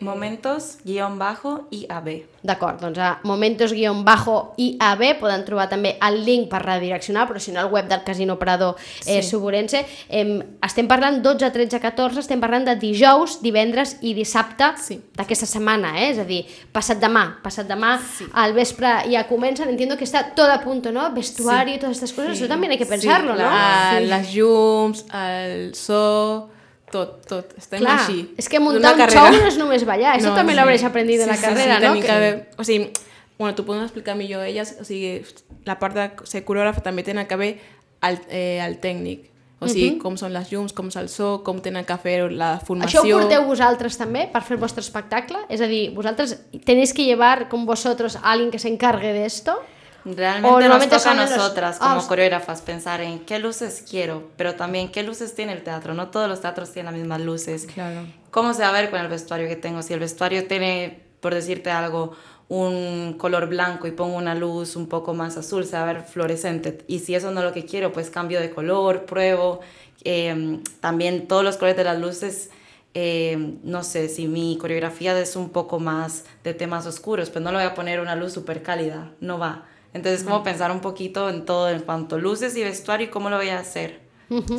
Momentos, 0.00 0.78
guión 0.84 1.18
bajo, 1.18 1.66
IAB. 1.70 2.08
D'acord, 2.42 2.80
doncs 2.80 2.96
a 2.98 3.18
momentos-IAB 3.28 5.02
poden 5.20 5.42
trobar 5.44 5.66
també 5.68 5.98
el 6.00 6.22
link 6.24 6.48
per 6.48 6.62
redireccionar, 6.64 7.26
però 7.28 7.38
si 7.38 7.52
no 7.52 7.60
al 7.60 7.68
web 7.68 7.88
del 7.88 8.00
Casino 8.02 8.38
Prado 8.38 8.76
eh, 9.04 9.20
Sí. 9.20 9.28
Suburense. 9.30 9.84
Eh, 10.08 10.40
estem 10.64 10.88
parlant 10.88 11.20
12, 11.22 11.50
13, 11.52 11.80
14, 11.80 12.20
estem 12.20 12.40
parlant 12.40 12.64
de 12.64 12.76
dijous, 12.80 13.40
divendres 13.42 13.98
i 14.00 14.14
dissabte 14.14 14.70
Sí. 14.80 15.00
d'aquesta 15.16 15.46
setmana, 15.46 15.92
eh? 16.00 16.10
és 16.10 16.18
a 16.18 16.24
dir, 16.24 16.46
passat 16.72 16.98
demà, 16.98 17.42
passat 17.42 17.68
demà 17.68 17.98
sí. 18.00 18.24
al 18.32 18.54
vespre 18.56 18.88
ja 19.12 19.26
comencen, 19.28 19.68
entiendo 19.68 19.96
que 19.98 20.04
està 20.08 20.24
tot 20.34 20.48
a 20.48 20.60
punto, 20.64 20.90
¿no? 20.92 21.10
Vestuari, 21.12 21.74
sí. 21.74 21.78
todas 21.80 21.96
estas 21.96 22.12
cosas, 22.12 22.38
eso 22.38 22.48
también 22.48 22.72
hay 22.72 22.78
que 22.78 22.86
pensarlo, 22.86 23.36
sí, 23.36 23.42
¿no? 23.42 23.50
La, 23.50 24.00
Les 24.00 24.32
llums, 24.34 25.04
el 25.12 25.74
so, 25.74 26.48
tot, 26.90 27.26
tot. 27.26 27.54
Estem 27.58 27.80
Clar, 27.80 27.98
així. 28.00 28.34
és 28.36 28.48
que 28.48 28.60
muntar 28.60 28.92
un 28.94 28.98
carrera. 28.98 29.30
show 29.30 29.40
no 29.40 29.46
és 29.48 29.56
només 29.58 29.84
ballar, 29.86 30.16
eso 30.18 30.34
també 30.34 30.54
lo 30.54 30.62
habréis 30.62 30.84
aprendido 30.84 31.22
en 31.24 31.30
la 31.30 31.36
carrera, 31.40 31.76
sí, 31.78 31.82
¿no? 31.86 31.88
tenim 31.92 32.02
Que- 32.02 32.06
Que... 32.08 32.12
haver- 32.12 32.48
o 32.58 32.64
sigui, 32.64 32.90
bueno, 33.38 33.54
t'ho 33.54 33.64
poden 33.64 33.82
explicar 33.82 34.16
millor 34.16 34.44
elles, 34.44 34.76
o 34.80 34.84
sigui, 34.84 35.22
la 35.64 35.78
part 35.78 35.94
de 35.96 36.10
ser 36.24 36.44
coreògrafa 36.44 36.82
també 36.82 37.02
tenen 37.02 37.26
que 37.26 37.34
haver 37.34 37.58
el, 38.02 38.18
eh, 38.28 38.60
el 38.66 38.80
tècnic. 38.80 39.26
O 39.62 39.68
sigui, 39.68 39.98
com 40.00 40.14
són 40.16 40.32
les 40.32 40.48
llums, 40.50 40.72
com 40.72 40.86
és 40.88 40.96
el 40.96 41.10
so, 41.12 41.42
com 41.44 41.58
tenen 41.60 41.84
que 41.84 41.96
fer 42.00 42.30
la 42.32 42.54
Això 42.56 42.64
formació... 42.64 43.02
ho 43.04 43.18
porteu 43.20 43.42
vosaltres 43.44 43.98
també 44.00 44.22
per 44.32 44.40
fer 44.42 44.54
el 44.56 44.60
vostre 44.62 44.80
espectacle? 44.80 45.36
És 45.50 45.60
a 45.60 45.66
dir, 45.68 45.90
vosaltres 45.92 46.38
tenéis 46.64 46.94
que 46.94 47.04
llevar 47.04 47.50
con 47.50 47.66
vosotros 47.66 48.16
a 48.16 48.20
alguien 48.32 48.50
que 48.50 48.58
se 48.58 48.68
encargue 48.68 49.12
de 49.12 49.26
esto? 49.26 49.58
O 50.04 50.14
Realmente 50.14 50.68
nos 50.68 50.88
toca 50.88 51.10
a 51.10 51.14
los- 51.14 51.30
nosotras 51.30 51.76
Ah, 51.80 51.88
como 51.88 52.00
os- 52.00 52.06
coreógrafas 52.06 52.62
pensar 52.62 53.00
en 53.00 53.20
qué 53.20 53.38
luces 53.38 53.84
quiero, 53.88 54.30
pero 54.36 54.54
también 54.54 54.90
qué 54.90 55.02
luces 55.02 55.34
tiene 55.34 55.52
el 55.52 55.62
teatro. 55.62 55.94
No 55.94 56.08
todos 56.08 56.28
los 56.28 56.40
teatros 56.40 56.72
tienen 56.72 56.92
las 56.92 57.00
mismas 57.00 57.20
luces. 57.20 57.66
Claro. 57.66 58.06
¿Cómo 58.30 58.54
se 58.54 58.62
va 58.62 58.68
a 58.68 58.72
ver 58.72 58.90
con 58.90 59.00
el 59.00 59.08
vestuario 59.08 59.48
que 59.48 59.56
tengo? 59.56 59.82
Si 59.82 59.92
el 59.92 60.00
vestuario 60.00 60.46
tiene, 60.46 61.02
por 61.20 61.34
decirte 61.34 61.70
algo, 61.70 62.12
un 62.48 63.14
color 63.18 63.46
blanco 63.48 63.86
y 63.86 63.92
pongo 63.92 64.16
una 64.16 64.34
luz 64.34 64.74
un 64.74 64.88
poco 64.88 65.14
más 65.14 65.36
azul, 65.36 65.64
se 65.64 65.76
va 65.76 65.82
a 65.82 65.92
ver 65.92 66.02
fluorescente. 66.02 66.78
Y 66.88 66.98
si 67.00 67.14
eso 67.14 67.30
no 67.30 67.40
es 67.40 67.46
lo 67.46 67.52
que 67.52 67.64
quiero, 67.64 67.92
pues 67.92 68.10
cambio 68.10 68.40
de 68.40 68.50
color, 68.50 69.04
pruebo. 69.04 69.60
Eh, 70.02 70.60
también 70.80 71.28
todos 71.28 71.44
los 71.44 71.56
colores 71.58 71.76
de 71.76 71.84
las 71.84 71.98
luces, 72.00 72.50
eh, 72.94 73.54
no 73.62 73.84
sé, 73.84 74.08
si 74.08 74.26
mi 74.26 74.56
coreografía 74.58 75.16
es 75.20 75.36
un 75.36 75.50
poco 75.50 75.78
más 75.78 76.24
de 76.42 76.54
temas 76.54 76.86
oscuros, 76.86 77.30
pues 77.30 77.44
no 77.44 77.50
le 77.52 77.58
voy 77.58 77.66
a 77.66 77.74
poner 77.74 78.00
una 78.00 78.16
luz 78.16 78.32
súper 78.32 78.62
cálida, 78.62 79.12
no 79.20 79.38
va. 79.38 79.66
Entonces, 79.92 80.22
como 80.22 80.42
pensar 80.42 80.70
un 80.70 80.80
poquito 80.80 81.28
en 81.28 81.44
todo, 81.44 81.68
en 81.68 81.80
cuanto 81.80 82.16
a 82.16 82.18
luces 82.18 82.56
y 82.56 82.62
vestuario 82.62 83.08
y 83.08 83.10
cómo 83.10 83.28
lo 83.30 83.36
voy 83.36 83.48
a 83.48 83.58
hacer. 83.58 84.00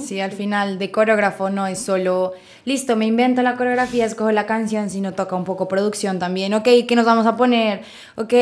Sí, 0.06 0.20
al 0.20 0.34
final 0.34 0.78
de 0.80 0.92
coreógrafo 0.92 1.50
no 1.50 1.66
es 1.66 1.80
solo, 1.80 2.34
listo, 2.66 2.98
me 2.98 3.06
invento 3.06 3.42
la 3.42 3.56
coreografía, 3.56 4.06
escojo 4.06 4.30
la 4.34 4.46
canción, 4.46 4.90
sino 4.90 5.14
toca 5.14 5.38
un 5.38 5.46
poco 5.46 5.70
producción 5.70 6.20
también. 6.20 6.54
Ok, 6.54 6.68
¿qué 6.86 6.94
nos 6.94 7.06
vamos 7.06 7.26
a 7.26 7.38
poner? 7.38 7.82
Ok, 8.18 8.34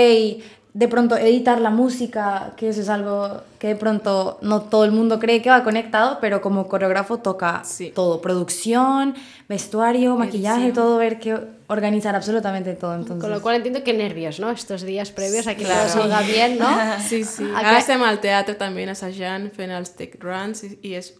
de 0.74 0.88
pronto 0.88 1.18
editar 1.18 1.60
la 1.60 1.72
música, 1.72 2.54
que 2.56 2.70
eso 2.70 2.82
es 2.82 2.90
algo 2.90 3.42
que 3.58 3.70
de 3.70 3.76
pronto 3.76 4.38
no 4.44 4.62
todo 4.62 4.86
el 4.86 4.92
mundo 4.92 5.18
cree 5.20 5.42
que 5.42 5.50
va 5.50 5.64
conectado, 5.64 6.20
pero 6.22 6.42
como 6.42 6.68
coreógrafo 6.68 7.18
toca 7.18 7.64
Sí. 7.66 7.92
todo, 7.94 8.22
producción, 8.22 9.16
vestuario, 9.50 10.16
maquillaje, 10.16 10.66
Edición. 10.68 10.76
todo, 10.76 10.98
ver 10.98 11.20
que 11.20 11.38
organizar 11.68 12.16
absolutamente 12.16 12.74
todo. 12.76 12.94
Entonces, 12.94 13.20
Con 13.22 13.32
lo 13.32 13.42
cual 13.42 13.56
entiendo 13.58 13.84
que 13.84 13.94
nervios, 13.94 14.40
¿no? 14.40 14.52
Estos 14.52 14.84
días 14.84 15.10
previos 15.12 15.48
a 15.48 15.56
que 15.56 15.64
Claro. 15.64 15.90
todo 15.92 16.02
salga 16.04 16.22
bien, 16.22 16.60
¿no? 16.60 16.68
Sí, 17.10 17.24
sí. 17.24 17.44
A 17.54 17.60
Ara 17.60 17.72
que- 17.72 17.78
estem 17.80 18.04
al 18.04 18.20
teatre 18.22 18.54
també 18.56 18.88
assajant, 18.90 19.52
fent 19.52 19.72
els 19.72 19.96
tech 19.96 20.18
runs 20.22 20.64
i, 20.64 20.78
i 20.84 20.94
és, 20.94 21.16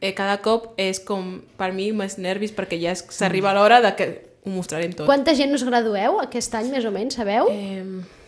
eh, 0.00 0.12
cada 0.14 0.38
cop 0.42 0.74
és 0.76 0.98
com 0.98 1.42
per 1.56 1.72
mi 1.72 1.92
més 1.92 2.18
nervis 2.18 2.50
perquè 2.52 2.80
ja 2.82 2.90
és- 2.90 3.06
s'arriba 3.08 3.54
l'hora 3.54 3.80
de 3.80 3.94
que 3.94 4.34
ho 4.44 4.50
mostrarem 4.50 4.92
tot. 4.92 5.06
Quanta 5.06 5.32
gent 5.34 5.54
us 5.54 5.62
gradueu 5.64 6.18
aquest 6.20 6.52
any, 6.54 6.70
més 6.74 6.84
o 6.84 6.90
menys, 6.90 7.14
sabeu? 7.14 7.46
Eh, 7.50 7.84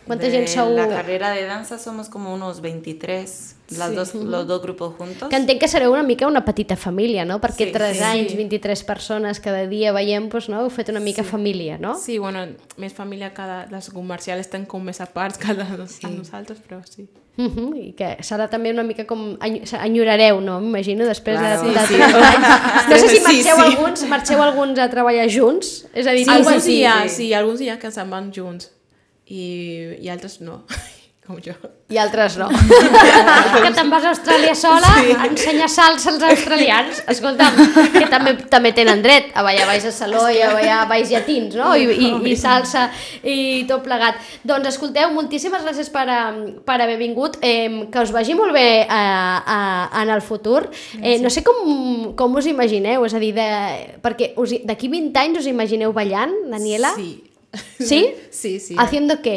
Quanta 0.06 0.26
de 0.26 0.30
gent 0.30 0.48
sou? 0.48 0.74
la 0.76 0.86
carrera 0.88 1.30
de 1.32 1.44
danza 1.44 1.78
somos 1.78 2.08
como 2.08 2.32
unos 2.32 2.60
23, 2.60 3.56
las 3.76 3.94
dos, 3.94 4.14
los 4.14 4.46
dos 4.46 4.62
grupos 4.62 4.94
juntos. 4.96 5.28
Que 5.28 5.36
entenc 5.36 5.58
que 5.60 5.66
sereu 5.68 5.90
una 5.92 6.04
mica 6.04 6.26
una 6.28 6.44
petita 6.44 6.76
família, 6.76 7.24
no? 7.24 7.40
Perquè 7.40 7.66
Sí, 7.66 7.72
3 7.72 7.96
sí. 7.96 8.02
anys, 8.04 8.36
23 8.36 8.84
persones 8.84 9.40
cada 9.40 9.66
dia 9.66 9.90
veiem, 9.92 10.28
doncs, 10.28 10.48
no? 10.48 10.60
Heu 10.62 10.70
fet 10.70 10.88
una 10.94 11.00
mica 11.00 11.24
família, 11.24 11.76
no? 11.78 11.96
Sí, 11.98 12.18
bueno, 12.18 12.46
més 12.78 12.94
família, 12.94 13.32
cada, 13.34 13.66
les 13.66 13.90
comercials 13.90 14.40
estan 14.46 14.64
com 14.64 14.82
més 14.84 15.00
a 15.00 15.06
parts 15.06 15.38
que 15.38 15.52
les, 15.52 15.90
sí. 15.90 16.06
a 16.06 16.10
nosaltres, 16.10 16.58
però 16.62 16.78
sí. 16.86 17.08
Uh 17.36 17.50
-huh. 17.52 17.76
I 17.76 17.92
que 17.92 18.16
serà 18.22 18.48
també 18.48 18.70
una 18.70 18.82
mica 18.82 19.04
com... 19.06 19.36
enyo- 19.40 19.66
enyorareu, 19.84 20.40
no? 20.40 20.60
M'imagino, 20.60 21.04
després 21.04 21.36
Claro. 21.38 21.62
de, 21.68 21.74
de 21.74 21.86
Sí, 21.86 21.94
anys. 21.94 22.46
No 22.88 22.96
sé 22.96 23.08
si 23.08 23.16
Sí, 23.16 23.22
marxeu 23.22 23.56
sí. 23.56 23.62
alguns, 23.76 24.08
marxeu 24.08 24.42
alguns 24.42 24.78
a 24.78 24.88
treballar 24.88 25.28
junts? 25.28 25.86
És 25.92 26.06
a 26.06 26.12
dir, 26.12 26.24
Sí, 26.24 26.30
alguns 26.30 26.62
sí, 26.62 26.70
dies, 26.76 26.92
sí. 27.12 27.16
sí, 27.26 27.32
alguns 27.34 27.58
dies 27.58 27.76
que 27.78 27.90
se'n 27.90 28.08
van 28.08 28.32
junts 28.32 28.70
i, 29.26 29.96
i 30.00 30.08
altres 30.12 30.38
no, 30.40 30.60
com 31.26 31.40
jo. 31.42 31.54
i 31.90 31.98
altres 31.98 32.36
no. 32.38 32.46
que 33.64 33.70
te'n 33.74 33.88
vas 33.90 34.04
a 34.06 34.12
Austràlia 34.12 34.52
sola 34.58 34.92
sí. 34.94 35.10
a 35.16 35.26
ensenyar 35.26 35.66
salsa 35.70 36.12
als 36.12 36.22
australians. 36.28 37.00
Escolta'm, 37.10 37.58
que 37.96 38.04
també 38.12 38.36
també 38.52 38.70
tenen 38.76 39.02
dret 39.02 39.32
a 39.34 39.42
ballar 39.46 39.66
baix 39.66 39.88
a 39.90 39.92
saló 39.94 40.22
i 40.30 40.38
a 40.46 40.52
ballar 40.54 40.84
baix 40.90 41.10
llatins, 41.10 41.58
no? 41.58 41.74
I, 41.74 41.90
i, 41.90 42.12
i 42.30 42.38
salsa 42.38 42.86
i 43.26 43.66
tot 43.66 43.82
plegat. 43.86 44.22
Doncs 44.46 44.70
escolteu, 44.70 45.10
moltíssimes 45.16 45.66
gràcies 45.66 45.90
per, 45.94 46.06
eh, 46.06 46.56
per 46.66 46.78
haver 46.84 46.98
vingut. 47.02 47.40
Eh, 47.42 47.88
que 47.90 48.06
us 48.06 48.14
vagi 48.14 48.38
molt 48.38 48.54
bé 48.54 48.68
eh, 48.84 48.88
a, 48.94 49.60
en 50.02 50.14
el 50.14 50.22
futur. 50.22 50.68
Eh, 51.02 51.18
no 51.22 51.32
sé 51.34 51.42
com, 51.46 52.12
com 52.18 52.38
us 52.38 52.46
imagineu, 52.50 53.06
és 53.06 53.18
a 53.18 53.22
dir, 53.22 53.34
de, 53.34 53.48
perquè 54.02 54.34
d'aquí 54.66 54.92
20 54.94 55.24
anys 55.26 55.42
us 55.42 55.50
imagineu 55.50 55.94
ballant, 55.96 56.38
Daniela? 56.54 56.94
Sí. 56.94 57.16
Sí? 57.80 58.14
Sí, 58.36 58.58
sí. 58.60 58.76
Haciendo 58.78 59.16
què? 59.24 59.36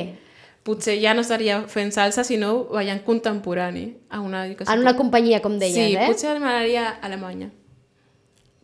Potser 0.68 0.98
ja 1.00 1.14
no 1.16 1.24
estaria 1.24 1.62
fent 1.72 1.94
salsa, 1.96 2.26
sinó 2.28 2.66
ballant 2.68 3.00
contemporani. 3.06 3.86
A 4.12 4.20
una, 4.20 4.44
En 4.46 4.84
una 4.84 4.96
companyia, 4.98 5.40
com 5.42 5.56
deies, 5.58 5.78
sí, 5.78 5.96
eh? 5.96 6.10
potser 6.12 6.36
m'agradaria 6.36 6.90
a 6.90 6.98
Alemanya. 7.08 7.48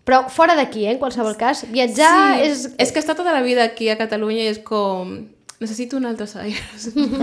Però 0.05 0.25
fora 0.29 0.53
d'aquí, 0.59 0.83
eh, 0.85 0.91
en 0.93 0.99
qualsevol 1.01 1.33
cas, 1.39 1.63
viatjar 1.71 2.11
sí, 2.35 2.49
és, 2.49 2.65
és 2.77 2.91
que 2.93 3.01
està 3.01 3.15
tota 3.17 3.33
la 3.33 3.41
vida 3.41 3.63
aquí 3.65 3.87
a 3.89 3.97
Catalunya 3.97 4.43
i 4.43 4.51
és 4.51 4.59
com... 4.61 5.15
Necessito 5.57 5.95
un 5.95 6.05
altre 6.05 6.27
aire. 6.41 6.59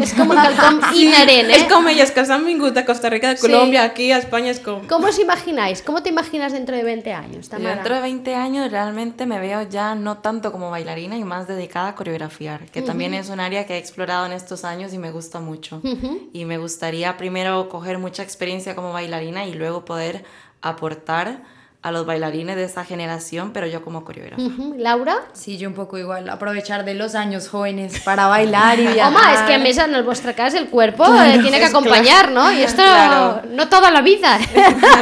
és 0.01 0.13
com 0.17 0.31
quelcom 0.33 0.79
inherent, 0.97 1.51
eh? 1.51 1.57
Es 1.57 1.65
como 1.69 1.91
ellas 1.91 2.11
que 2.11 2.25
s'han 2.25 2.47
vingut 2.47 2.79
Costa 2.87 3.11
Rica, 3.11 3.35
de 3.35 3.39
Colombia, 3.39 3.83
aquí 3.85 4.11
a 4.11 4.19
España, 4.19 4.51
es 4.51 4.59
como... 4.59 4.87
¿Cómo 4.89 5.09
os 5.09 5.19
imagináis? 5.19 5.83
¿Cómo 5.83 6.03
te 6.03 6.09
imaginas 6.09 6.53
dentro 6.53 6.75
de 6.75 6.83
20 6.83 7.13
años, 7.13 7.51
Tamara? 7.51 7.75
dentro 7.75 7.95
de 7.95 8.01
20 8.01 8.35
años 8.35 8.71
realmente 8.71 9.27
me 9.27 9.39
veo 9.39 9.69
ya 9.69 9.95
no 9.95 10.19
tanto 10.19 10.51
como 10.51 10.71
bailarina 10.71 11.19
y 11.19 11.25
más 11.25 11.47
dedicada 11.47 11.89
a 11.89 11.95
coreografiar, 11.95 12.67
que 12.71 12.81
también 12.81 13.13
es 13.13 13.29
un 13.29 13.41
área 13.41 13.67
que 13.67 13.75
he 13.75 13.79
explorado 13.79 14.25
en 14.25 14.33
estos 14.33 14.65
años 14.65 14.95
y 14.95 14.99
me 14.99 15.11
gusta 15.11 15.41
mucho. 15.41 15.83
Y 16.33 16.47
me 16.47 16.57
gustaría 16.57 17.17
primero 17.19 17.69
coger 17.69 17.99
mucha 17.99 18.23
experiencia 18.23 18.75
como 18.75 18.93
bailarina 18.93 19.45
y 19.45 19.53
luego 19.53 19.85
poder 19.85 20.25
aportar 20.63 21.43
a 21.85 21.91
los 21.91 22.07
bailarines 22.07 22.55
de 22.55 22.63
esa 22.63 22.85
generación, 22.85 23.51
pero 23.53 23.67
yo 23.67 23.83
como 23.83 24.05
coreógrafa. 24.05 24.41
Laura? 24.79 25.17
Sí, 25.33 25.59
yo 25.59 25.69
un 25.69 25.75
poco 25.75 25.99
igual, 25.99 26.29
aprovechar 26.29 26.85
de 26.85 26.95
los 26.95 27.17
años 27.17 27.49
jóvenes 27.49 27.99
para 28.05 28.29
bailar 28.29 28.79
y 28.79 28.87
viajar. 28.87 29.13
Home, 29.13 29.35
es 29.35 29.41
que 29.43 29.55
a 29.55 29.59
més 29.59 29.79
en 29.79 29.95
el 29.97 30.05
vostre 30.05 30.33
cas 30.35 30.55
el 30.55 30.69
cuerpo 30.69 31.05
eh, 31.13 31.41
tiene 31.43 31.59
que 31.59 31.65
acompañar, 31.67 32.31
¿no? 32.31 32.53
Y 32.53 32.63
esto 32.63 32.83
Claro. 32.83 33.43
no 33.51 33.69
toda 33.69 33.91
la 33.91 34.01
vida. 34.01 34.39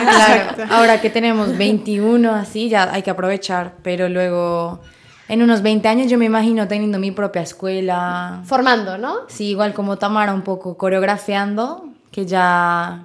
Claro, 0.01 0.65
ahora 0.75 1.01
que 1.03 1.11
tenemos 1.11 1.57
21 1.59 2.33
así, 2.35 2.69
ya 2.71 2.91
hay 2.93 3.03
que 3.03 3.11
aprovechar, 3.11 3.75
pero 3.83 4.09
luego 4.09 4.81
en 5.29 5.43
unos 5.43 5.61
20 5.63 5.87
años 5.87 6.11
yo 6.11 6.17
me 6.19 6.25
imagino 6.25 6.67
teniendo 6.67 6.99
mi 6.99 7.11
propia 7.11 7.43
escuela, 7.43 8.41
Formando, 8.47 8.97
¿no? 8.99 9.17
sí, 9.29 9.49
igual 9.51 9.75
como 9.75 9.99
Tamara 9.99 10.33
un 10.33 10.43
poco 10.43 10.77
coreografiando, 10.79 11.85
que 12.11 12.25
ya 12.27 13.05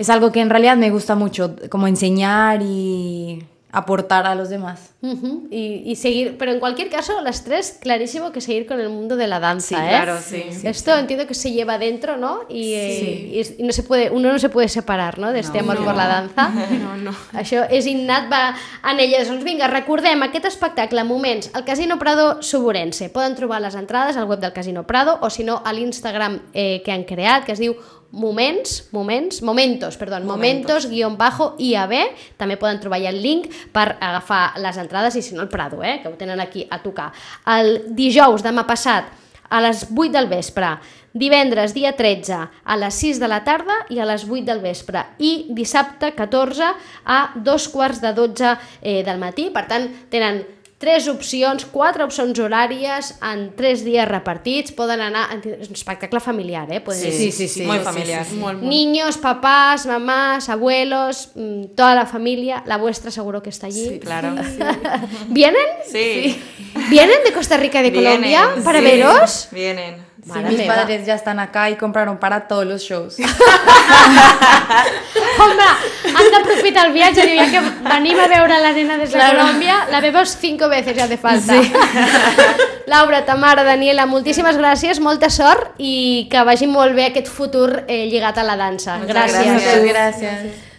es 0.00 0.10
algo 0.10 0.32
que 0.32 0.40
en 0.40 0.50
realidad 0.50 0.76
me 0.76 0.90
gusta 0.90 1.14
mucho, 1.14 1.54
como 1.68 1.86
enseñar 1.86 2.62
y 2.62 3.44
aportar 3.72 4.26
a 4.26 4.34
los 4.34 4.48
demás. 4.48 4.86
Ujú. 5.02 5.46
y, 5.50 5.82
y 5.86 5.96
seguir, 5.96 6.36
pero 6.38 6.52
en 6.52 6.60
cualquier 6.60 6.90
caso, 6.90 7.22
las 7.22 7.42
tres, 7.42 7.78
clarísimo 7.80 8.32
que 8.32 8.42
seguir 8.42 8.66
con 8.66 8.80
el 8.80 8.90
mundo 8.90 9.16
de 9.16 9.26
la 9.28 9.40
danza, 9.40 9.68
Sí, 9.68 9.74
¿eh? 9.76 9.88
claro, 9.88 10.18
sí. 10.20 10.44
Esto 10.64 10.94
entiendo 10.98 11.26
que 11.26 11.32
se 11.34 11.52
lleva 11.52 11.78
dentro, 11.78 12.18
¿no? 12.18 12.40
Y, 12.50 12.72
eh, 12.74 13.54
y 13.58 13.62
no 13.62 13.72
se 13.72 13.82
puede, 13.82 14.10
uno 14.10 14.30
no 14.30 14.38
se 14.38 14.50
puede 14.50 14.68
separar, 14.68 15.18
¿no? 15.18 15.32
De 15.32 15.40
este 15.40 15.60
amor 15.60 15.82
por 15.82 15.94
la 15.94 16.06
danza. 16.06 16.50
No, 16.50 16.96
no. 16.96 17.12
Això 17.32 17.64
és 17.70 17.86
innat, 17.86 18.26
va 18.30 18.54
en 18.90 19.00
elles. 19.00 19.28
Doncs 19.30 19.42
vinga, 19.44 19.68
recordem 19.68 20.20
aquest 20.26 20.44
espectacle, 20.50 21.02
Moments, 21.04 21.48
al 21.54 21.64
Casino 21.64 21.96
Prado 21.98 22.42
Suburense. 22.42 23.08
Poden 23.08 23.36
trobar 23.36 23.62
les 23.62 23.74
entrades 23.76 24.18
al 24.18 24.26
web 24.26 24.40
del 24.40 24.52
Casino 24.52 24.84
Prado 24.86 25.16
o 25.22 25.30
si 25.30 25.44
no 25.44 25.62
a 25.64 25.72
l'Instagram 25.72 26.40
eh, 26.52 26.82
que 26.84 26.92
han 26.92 27.04
creat, 27.04 27.46
que 27.46 27.52
es 27.56 27.62
diu 27.62 27.72
Moments, 28.12 28.88
Moments, 28.92 29.42
Momentos, 29.42 29.96
perdó, 29.96 30.20
Momentos, 30.20 30.86
guion 30.90 31.16
bajo 31.16 31.54
IAB. 31.58 31.94
També 32.36 32.58
poden 32.58 32.80
trobar 32.82 33.00
ja 33.02 33.12
el 33.12 33.22
link 33.22 33.50
per 33.72 33.96
agafar 34.00 34.58
les 34.58 34.78
entrades 34.82 35.16
i 35.16 35.22
si 35.22 35.34
no 35.34 35.42
el 35.42 35.48
Prado, 35.48 35.82
eh, 35.84 36.00
que 36.02 36.08
ho 36.08 36.16
tenen 36.18 36.40
aquí 36.40 36.66
a 36.70 36.82
tocar. 36.82 37.12
El 37.46 37.94
dijous, 37.94 38.42
demà 38.42 38.66
passat, 38.66 39.12
a 39.50 39.60
les 39.60 39.86
8 39.90 40.12
del 40.14 40.28
vespre, 40.30 40.76
divendres, 41.12 41.74
dia 41.74 41.96
13, 41.98 42.38
a 42.64 42.76
les 42.78 42.94
6 42.94 43.18
de 43.20 43.28
la 43.28 43.42
tarda 43.44 43.74
i 43.90 43.98
a 43.98 44.06
les 44.06 44.24
8 44.28 44.44
del 44.46 44.62
vespre, 44.62 45.02
i 45.18 45.50
dissabte 45.50 46.12
14 46.14 46.70
a 47.04 47.20
dos 47.34 47.68
quarts 47.68 48.00
de 48.00 48.14
12 48.14 48.54
eh, 48.80 49.02
del 49.06 49.18
matí. 49.18 49.50
Per 49.50 49.66
tant, 49.66 49.90
tenen 50.10 50.44
tres 50.80 51.08
opcions, 51.12 51.66
quatre 51.68 52.02
opcions 52.06 52.38
horàries 52.40 53.10
en 53.20 53.50
tres 53.56 53.82
dies 53.84 54.06
repartits. 54.08 54.72
Poden 54.72 55.02
anar... 55.04 55.26
És 55.44 55.68
un 55.68 55.76
espectacle 55.76 56.22
familiar, 56.24 56.64
eh? 56.72 56.80
Poden 56.80 57.02
Sí, 57.02 57.10
dir. 57.10 57.32
sí, 57.36 57.48
sí, 57.52 57.66
familiar. 57.84 58.24
Molt, 58.32 58.62
molt. 58.62 58.64
Niños, 58.64 59.18
papás, 59.20 59.84
mamás, 59.86 60.48
abuelos, 60.48 61.32
mm, 61.34 61.76
toda 61.76 61.94
la 61.94 62.06
familia, 62.06 62.62
la 62.66 62.78
vuestra 62.78 63.10
seguro 63.10 63.42
que 63.42 63.50
está 63.50 63.66
allí. 63.66 63.86
Sí, 63.88 64.00
claro. 64.00 64.34
¿Vienen? 65.28 65.66
Sí. 65.86 66.40
¿Vienen 66.88 67.24
de 67.26 67.32
Costa 67.32 67.58
Rica 67.58 67.80
y 67.80 67.90
de 67.90 67.92
Colombia 67.92 68.48
para 68.64 68.78
sí, 68.78 68.84
veros? 68.84 69.48
Vienen. 69.52 70.09
Sí, 70.22 70.38
mis 70.48 70.58
meva. 70.58 70.74
padres 70.74 71.06
ya 71.06 71.14
están 71.14 71.38
acá 71.38 71.70
y 71.70 71.76
compraron 71.76 72.18
para 72.18 72.46
todos 72.48 72.66
los 72.66 72.82
shows. 72.82 73.16
Home, 75.40 75.62
han 76.14 76.30
d'aprofitar 76.34 76.86
el 76.86 76.92
viatge, 76.92 77.24
diu, 77.26 77.38
ja 77.40 77.46
que 77.50 77.60
venim 77.88 78.18
a 78.20 78.26
veure 78.28 78.58
la 78.60 78.72
nena 78.76 78.96
des 79.00 79.10
de 79.10 79.16
Claro. 79.16 79.38
Colòmbia, 79.40 79.76
la 79.90 80.00
vemos 80.00 80.36
cinco 80.40 80.68
veces 80.68 80.94
ya 80.96 81.06
de 81.08 81.16
falta. 81.16 81.52
Sí. 81.62 81.72
Laura, 82.86 83.24
Tamara, 83.24 83.62
Daniela, 83.64 84.06
moltíssimes 84.06 84.56
gràcies, 84.58 85.00
molta 85.00 85.30
sort 85.30 85.74
i 85.78 86.26
que 86.30 86.42
vagi 86.44 86.66
molt 86.66 86.94
bé 86.94 87.06
aquest 87.10 87.28
futur 87.28 87.84
eh, 87.86 88.06
lligat 88.10 88.38
a 88.38 88.44
la 88.44 88.56
dansa. 88.56 88.98
Muchas 88.98 89.14
gràcies. 89.16 89.44
gracias. 89.44 89.76
Muchas 89.76 89.84
gracias. 89.84 90.69